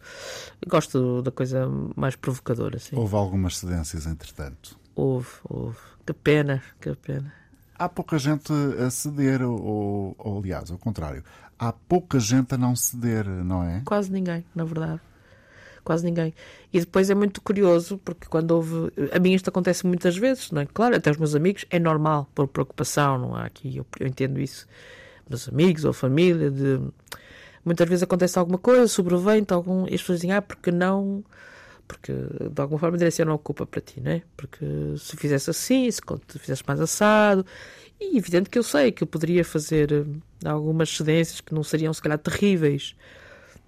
[0.66, 2.96] Gosto da coisa mais provocadora, sim.
[2.96, 4.78] Houve algumas cedências, entretanto.
[4.94, 5.78] Houve, houve.
[6.06, 7.32] Que pena, que pena.
[7.78, 11.24] Há pouca gente a ceder, ou, ou aliás, ao contrário,
[11.58, 13.82] há pouca gente a não ceder, não é?
[13.84, 15.00] Quase ninguém, na verdade.
[15.86, 16.34] Quase ninguém.
[16.72, 18.92] E depois é muito curioso, porque quando houve.
[19.12, 20.66] A mim isto acontece muitas vezes, não é?
[20.66, 24.40] Claro, até os meus amigos, é normal, por preocupação, não há aqui, eu, eu entendo
[24.40, 24.66] isso.
[25.30, 26.80] Meus amigos ou família, de.
[27.64, 29.86] Muitas vezes acontece alguma coisa, sobrevém algum.
[29.86, 31.22] E as pessoas dizem, ah, porque não.
[31.86, 34.22] Porque de alguma forma direcionam a culpa para ti, não é?
[34.36, 34.66] Porque
[34.98, 36.00] se fizesse assim, se
[36.40, 37.46] fizesse mais assado.
[38.00, 41.94] E evidente que eu sei que eu poderia fazer eh, algumas cedências que não seriam,
[41.94, 42.96] se calhar, terríveis.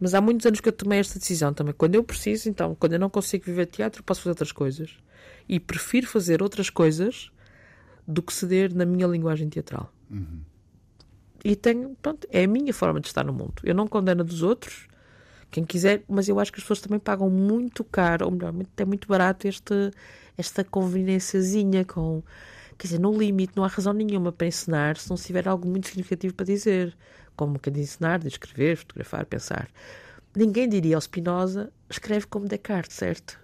[0.00, 1.74] Mas há muitos anos que eu tomei esta decisão também.
[1.76, 4.90] Quando eu preciso, então, quando eu não consigo viver teatro, posso fazer outras coisas.
[5.48, 7.30] E prefiro fazer outras coisas
[8.06, 9.92] do que ceder na minha linguagem teatral.
[11.44, 13.54] E tenho, pronto, é a minha forma de estar no mundo.
[13.62, 14.88] Eu não condeno dos outros,
[15.50, 18.84] quem quiser, mas eu acho que as pessoas também pagam muito caro, ou melhor, é
[18.84, 19.90] muito barato este,
[20.36, 22.22] esta conveniênciazinha com.
[22.76, 25.66] Quer dizer, no limite, não há razão nenhuma para ensinar se não se tiver algo
[25.68, 26.96] muito significativo para dizer.
[27.38, 29.68] Como que de ensinar, de escrever, fotografar, pensar.
[30.34, 33.38] Ninguém diria ao Spinoza, escreve como Descartes, certo?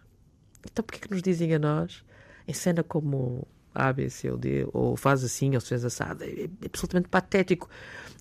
[0.67, 2.05] Então porquê que nos dizem a nós,
[2.49, 6.25] encena como A, B, C ou D, ou faz assim, ou se fez assado?
[6.25, 7.71] É, é absolutamente patético.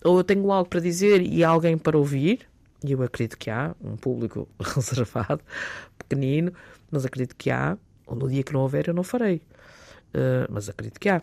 [0.04, 2.48] Ou eu tenho algo para dizer e alguém para ouvir,
[2.84, 5.42] e eu acredito que há, um público reservado,
[5.98, 6.54] pequenino,
[6.92, 9.42] mas acredito que há, ou no dia que não houver eu não farei.
[10.14, 11.20] Uh, mas acredito que há.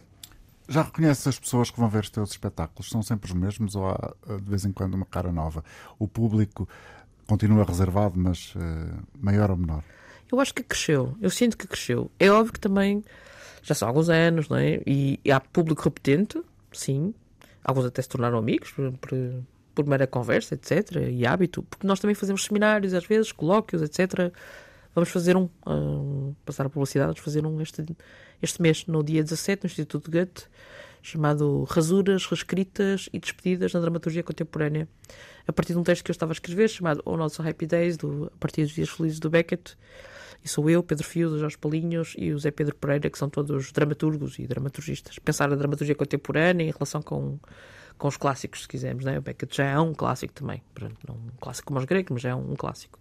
[0.70, 2.88] Já reconheces as pessoas que vão ver os teus espetáculos?
[2.88, 5.64] São sempre os mesmos ou há de vez em quando uma cara nova?
[5.98, 6.68] O público
[7.26, 9.82] continua reservado, mas uh, maior ou menor?
[10.30, 11.16] Eu acho que cresceu.
[11.20, 12.08] Eu sinto que cresceu.
[12.20, 13.04] É óbvio que também
[13.64, 14.80] já são alguns anos, não é?
[14.86, 16.40] E, e há público repetente,
[16.72, 17.12] sim.
[17.64, 19.10] Alguns até se tornaram amigos por, por,
[19.74, 21.08] por mera conversa, etc.
[21.10, 24.32] E hábito, porque nós também fazemos seminários, às vezes, colóquios, etc.
[24.95, 27.84] Vamos fazer um, uh, passar a publicidade, vamos fazer um este,
[28.43, 30.47] este mês, no dia 17, no Instituto Goethe,
[31.03, 34.88] chamado Rasuras, Reescritas e Despedidas na Dramaturgia Contemporânea,
[35.47, 37.97] a partir de um texto que eu estava a escrever, chamado O Nosso Happy Days,
[37.97, 39.76] do, a partir dos Dias Felizes do Beckett.
[40.43, 43.72] E sou eu, Pedro Fio, Jorge Palinhos e o Zé Pedro Pereira, que são todos
[43.72, 45.18] dramaturgos e dramaturgistas.
[45.18, 47.38] Pensar a dramaturgia contemporânea em relação com,
[47.99, 49.05] com os clássicos, se quisermos.
[49.05, 49.18] Né?
[49.18, 50.62] O Beckett já é um clássico também.
[51.07, 52.99] Não um clássico como os gregos, mas já é um clássico.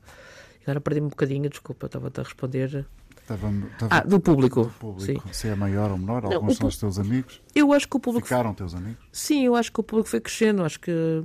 [0.63, 2.85] Agora perdi-me um bocadinho, desculpa, estava-te a responder.
[3.21, 3.95] Estava, estava...
[3.95, 4.63] Ah, do público.
[4.63, 5.27] Do público.
[5.27, 5.33] Sim.
[5.33, 7.41] Se é maior ou menor, Não, alguns são os teus amigos.
[7.55, 8.27] Eu acho que o público.
[8.27, 8.97] Ficaram teus amigos.
[9.11, 10.63] Sim, eu acho que o público foi crescendo.
[10.63, 11.23] Acho que.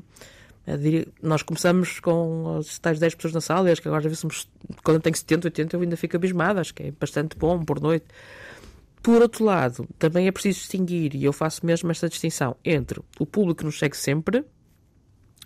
[0.78, 4.09] diria- nós começamos com as tais 10 pessoas na sala, e acho que agora já
[4.11, 4.49] vê somos.
[4.82, 6.61] Quando tenho 70, 80, eu ainda fico abismada.
[6.61, 8.07] Acho que é bastante bom por noite.
[9.03, 13.26] Por outro lado, também é preciso distinguir, e eu faço mesmo esta distinção, entre o
[13.26, 14.43] público que nos segue sempre,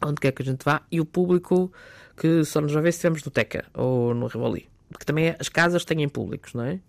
[0.02, 1.72] onde quer que a gente vá, e o público
[2.16, 4.68] que só nos vai ver se estivermos no Teca ou no Rivoli.
[4.90, 6.80] Porque também as casas têm públicos, não é?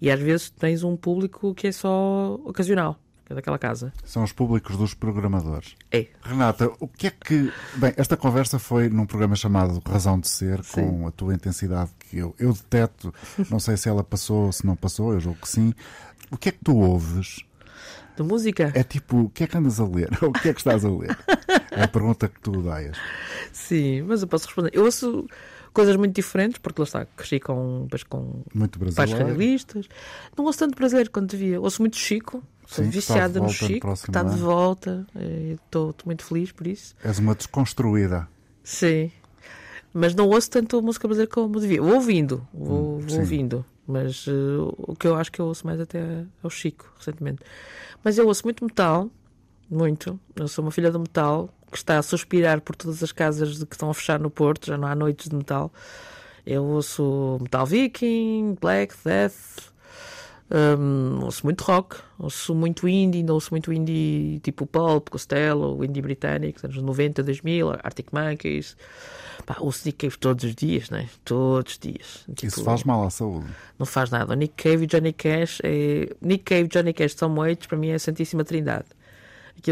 [0.00, 3.92] E às vezes tens um público que é só ocasional, que é daquela casa.
[4.04, 5.76] São os públicos dos programadores.
[5.90, 6.08] É.
[6.22, 7.52] Renata, o que é que.
[7.76, 12.18] Bem, esta conversa foi num programa chamado Razão de Ser, com a tua intensidade que
[12.18, 13.14] eu, eu deteto.
[13.50, 15.72] Não sei se ela passou, se não passou, eu julgo que sim.
[16.30, 17.44] O que é que tu ouves?
[18.16, 18.72] De música?
[18.74, 20.10] É tipo, o que é que andas a ler?
[20.22, 21.16] Ou o que é que estás a ler?
[21.76, 22.96] É a pergunta que tu odeias.
[23.52, 24.70] Sim, mas eu posso responder.
[24.72, 25.26] Eu ouço
[25.72, 29.88] coisas muito diferentes, porque lá está, cresci com, com Muito pais radialistas.
[30.36, 31.60] Não ouço tanto brasileiro quanto devia.
[31.60, 32.42] Ouço muito Chico.
[32.66, 35.06] Sou Sim, viciada no volta no Chico, que está de volta.
[35.16, 36.94] eh, Estou muito feliz por isso.
[37.04, 38.26] És uma desconstruída.
[38.62, 39.10] Sim.
[39.92, 41.82] Mas não ouço tanto música brasileira como devia.
[41.82, 43.18] Vou ouvindo, vou, vou sim.
[43.18, 43.64] ouvindo.
[43.86, 44.32] Mas eh,
[44.78, 47.42] o que eu acho que eu ouço mais até é o Chico, recentemente.
[48.02, 49.10] Mas eu ouço muito metal,
[49.70, 50.18] muito.
[50.34, 53.66] Eu sou uma filha do metal que está a suspirar por todas as casas de
[53.66, 55.72] que estão a fechar no Porto, já não há noites de metal.
[56.46, 59.72] Eu ouço metal viking, black, death,
[60.78, 66.00] hum, ouço muito rock, ouço muito indie, ainda ouço muito indie tipo Pulp, Costello, indie
[66.00, 68.76] britânico, anos 90, 2000, Arctic Monkeys.
[69.44, 71.08] Pá, ouço Nick Cave todos os dias, né?
[71.24, 72.24] Todos os dias.
[72.36, 73.48] Tipo, Isso faz mal à saúde.
[73.76, 74.32] Não faz nada.
[74.32, 76.14] O Nick Cave e Johnny Cash é...
[76.22, 78.86] Nick Cave e Johnny Cash são Waits, para mim é a Santíssima Trindade.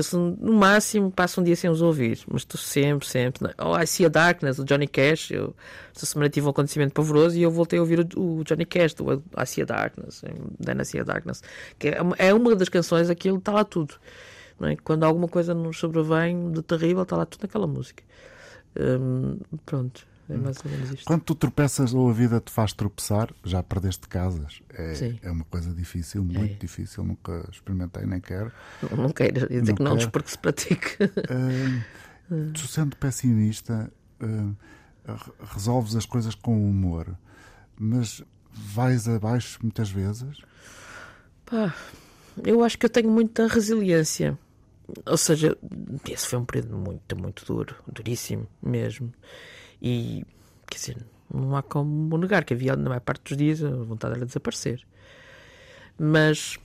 [0.02, 3.46] Sou- no máximo, passo um dia sem os ouvir, mas estou sempre, sempre.
[3.46, 3.54] né?
[3.58, 5.30] Oh, I See a Darkness, o Johnny Cash.
[5.32, 5.54] Eu,
[5.94, 8.94] esta semana tive um acontecimento pavoroso e eu voltei a ouvir o, o Johnny Cash,
[8.94, 10.22] do I See a Darkness,
[10.64, 11.42] Then I See a Darkness.
[11.78, 13.94] Que é, é uma das canções, aquilo está lá tudo.
[14.62, 14.76] É?
[14.76, 18.02] Quando alguma coisa nos sobrevém de terrível, está lá tudo naquela música.
[18.78, 21.04] Hum, pronto, é mais ou menos isto.
[21.04, 24.60] Quando tu tropeças ou a vida te faz tropeçar, já perdeste casas.
[24.70, 25.18] É, Sim.
[25.22, 26.56] é uma coisa difícil, muito É.
[26.56, 27.04] difícil.
[27.04, 28.50] Nunca experimentei, nem quero.
[28.90, 30.10] Não, não quero dizer Não que não, quero.
[30.10, 31.10] porque se pratica.
[31.28, 31.82] Ah,
[32.54, 37.14] tu sendo pessimista, re- resolves as coisas com humor,
[37.78, 38.22] mas
[38.52, 40.38] vais abaixo muitas vezes.
[41.46, 41.74] Pá,
[42.44, 44.38] eu acho que eu tenho muita resiliência.
[45.06, 45.56] Ou seja,
[46.10, 49.12] esse foi um período muito, muito duro, duríssimo mesmo.
[49.82, 50.24] E,
[50.70, 54.14] quer dizer, não há como negar que havia, na maior parte dos dias, a vontade
[54.14, 54.86] era desaparecer.
[55.98, 56.58] Mas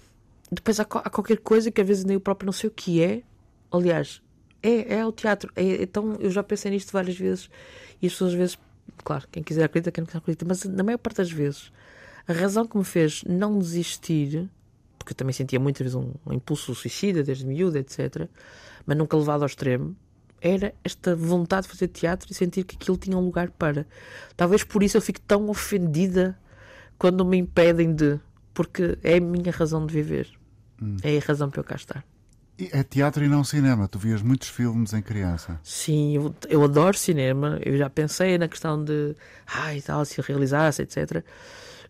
[0.52, 3.02] depois há, há qualquer coisa que às vezes nem eu próprio não sei o que
[3.02, 3.24] é.
[3.72, 4.22] Aliás,
[4.62, 5.52] é, é o teatro.
[5.56, 7.50] É- então eu já pensei nisto várias vezes
[8.02, 8.60] e as pessoas às vezes,
[9.04, 11.72] claro, quem quiser acredita, quem não quiser acredita, mas na maior parte das vezes
[12.28, 14.50] a razão que me fez não desistir,
[15.00, 18.28] porque eu também sentia muitas vezes um, um impulso suicida desde miúda, etc.,
[18.86, 19.96] mas nunca levado ao extremo,
[20.42, 23.86] era esta vontade de fazer teatro e sentir que aquilo tinha um lugar para.
[24.36, 26.38] Talvez por isso eu fico tão ofendida
[26.98, 28.20] quando me impedem de.
[28.54, 30.30] Porque é a minha razão de viver.
[31.04, 32.04] É a razão para eu cá estar.
[32.58, 33.88] E É teatro e não cinema.
[33.88, 35.60] Tu vias muitos filmes em criança.
[35.64, 37.60] Sim, eu, eu adoro cinema.
[37.64, 39.16] Eu já pensei na questão de.
[39.46, 41.24] Ai, tal, se realizasse, etc.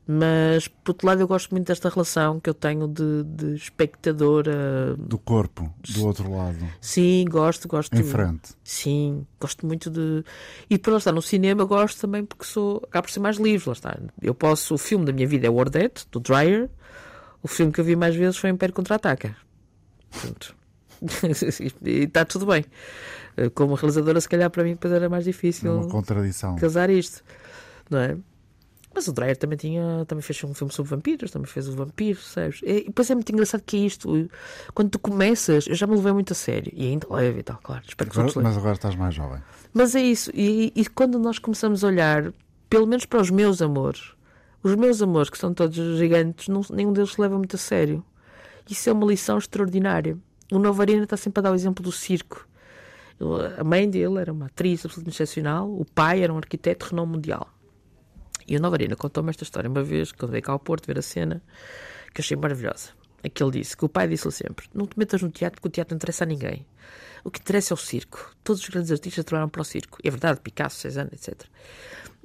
[0.09, 4.95] Mas, por outro lado, eu gosto muito desta relação que eu tenho de, de espectadora.
[4.97, 7.93] Do corpo, do outro lado, Sim, gosto, gosto.
[7.93, 8.53] em frente.
[8.63, 10.23] Sim, gosto muito de.
[10.69, 12.77] E depois lá está, no cinema gosto também porque sou.
[12.87, 13.99] acabo por ser mais livre, lá está.
[14.21, 14.75] Eu posso.
[14.75, 16.69] O filme da minha vida é o Ordete, do Dreyer.
[17.43, 19.35] O filme que eu vi mais vezes foi Império Contra-Ataca.
[20.09, 20.55] Portanto.
[21.83, 22.63] e está tudo bem.
[23.35, 26.55] Eh, Como realizadora, se calhar para mim depois era mais difícil uma contradição.
[26.55, 27.23] casar isto,
[27.89, 28.17] não é?
[28.93, 32.19] Mas o Dreyer também tinha, também fez um filme sobre vampiros, também fez o vampiro,
[32.19, 32.61] sabes?
[32.63, 34.27] E depois é muito engraçado que é isto.
[34.73, 37.59] Quando tu começas, eu já me levei muito a sério, e ainda levo e tal,
[37.61, 37.83] claro.
[37.87, 39.39] Espero Agora- mas agora estás mais jovem.
[39.73, 42.33] Mas é isso, e, e quando nós começamos a olhar,
[42.69, 44.13] pelo menos para os meus amores,
[44.63, 48.03] os meus amores, que são todos gigantes, não- nenhum deles se leva muito a sério.
[48.67, 50.17] Isso é uma lição extraordinária.
[50.51, 52.47] o Novarina está sempre a dar o exemplo do circo.
[53.57, 57.13] A mãe dele era uma atriz absolutamente excepcional, o pai era um arquiteto de renome
[57.13, 57.47] mundial.
[58.47, 61.01] E o Novarina contou-me esta história uma vez, quando veio cá ao Porto ver a
[61.01, 61.43] cena,
[62.13, 62.91] que achei maravilhosa.
[63.23, 65.67] É que ele disse, que o pai disse-lhe sempre, não te metas no teatro, porque
[65.67, 66.65] o teatro não interessa a ninguém.
[67.23, 68.33] O que interessa é o circo.
[68.43, 69.97] Todos os grandes artistas trabalharam para o circo.
[70.03, 71.43] É verdade, Picasso, Cezanne, etc.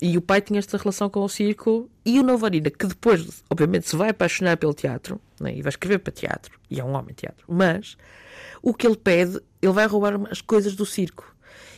[0.01, 3.89] E o pai tinha esta relação com o circo e o Novarina, que depois, obviamente,
[3.89, 7.15] se vai apaixonar pelo teatro né, e vai escrever para teatro, e é um homem
[7.15, 7.97] teatro, mas
[8.61, 11.35] o que ele pede, ele vai roubar as coisas do circo.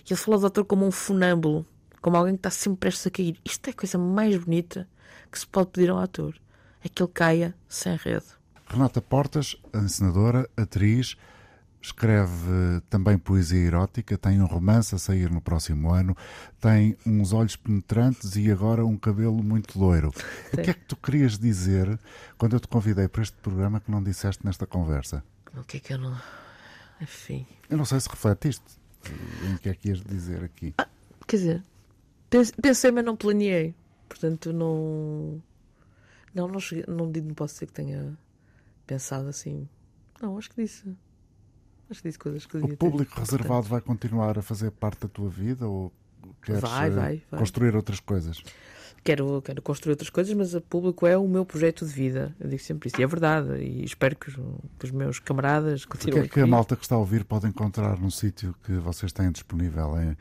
[0.08, 1.66] E ele fala do ator como um funâmbulo,
[2.04, 3.40] como alguém que está sempre prestes a cair.
[3.42, 4.86] Isto é a coisa mais bonita
[5.32, 6.38] que se pode pedir a um ator:
[6.84, 8.26] é que ele caia sem rede.
[8.66, 11.16] Renata Portas, encenadora, atriz,
[11.80, 16.14] escreve também poesia erótica, tem um romance a sair no próximo ano,
[16.60, 20.12] tem uns olhos penetrantes e agora um cabelo muito loiro.
[20.14, 20.60] Sim.
[20.60, 21.98] O que é que tu querias dizer
[22.36, 25.24] quando eu te convidei para este programa que não disseste nesta conversa?
[25.56, 26.20] O que é que eu não.
[27.00, 27.46] Enfim.
[27.70, 28.62] Eu não sei se refletiste
[29.48, 30.74] em que é que ias dizer aqui.
[30.76, 30.88] Ah,
[31.26, 31.64] quer dizer,
[32.60, 33.74] pensei, mas não planeei.
[34.08, 35.42] Portanto, não.
[36.34, 38.16] Não, não, cheguei, não, não posso dizer que tenha
[38.86, 39.68] pensado assim.
[40.20, 40.84] Não, acho que disse.
[41.90, 43.20] Acho que disse coisas que O público ter.
[43.20, 45.92] reservado vai continuar a fazer parte da tua vida ou
[46.42, 47.40] queres vai, vai, vai.
[47.40, 48.42] construir outras coisas?
[49.04, 52.34] Quero, quero construir outras coisas, mas o público é o meu projeto de vida.
[52.40, 52.98] Eu digo sempre isso.
[52.98, 53.54] E é verdade.
[53.58, 54.34] E espero que os,
[54.78, 56.20] que os meus camaradas continuem.
[56.20, 58.72] O que é que a malta que está a ouvir pode encontrar num sítio que
[58.72, 60.16] vocês têm disponível em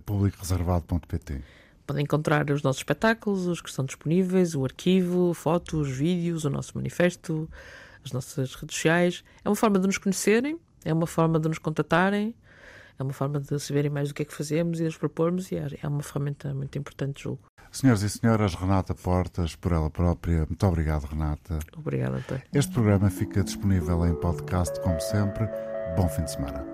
[0.00, 1.42] publicoreservado.pt?
[1.86, 6.72] Podem encontrar os nossos espetáculos, os que estão disponíveis, o arquivo, fotos, vídeos, o nosso
[6.76, 7.48] manifesto,
[8.04, 9.24] as nossas redes sociais.
[9.44, 12.34] É uma forma de nos conhecerem, é uma forma de nos contatarem,
[12.98, 15.50] é uma forma de saberem mais do que é que fazemos e de nos propormos
[15.50, 17.42] e é, é uma ferramenta muito importante, julgo.
[17.70, 21.58] Senhoras e senhoras, Renata Portas, por ela própria, muito obrigado, Renata.
[21.76, 22.42] Obrigada, Antônio.
[22.52, 25.48] Este programa fica disponível em podcast, como sempre.
[25.96, 26.73] Bom fim de semana.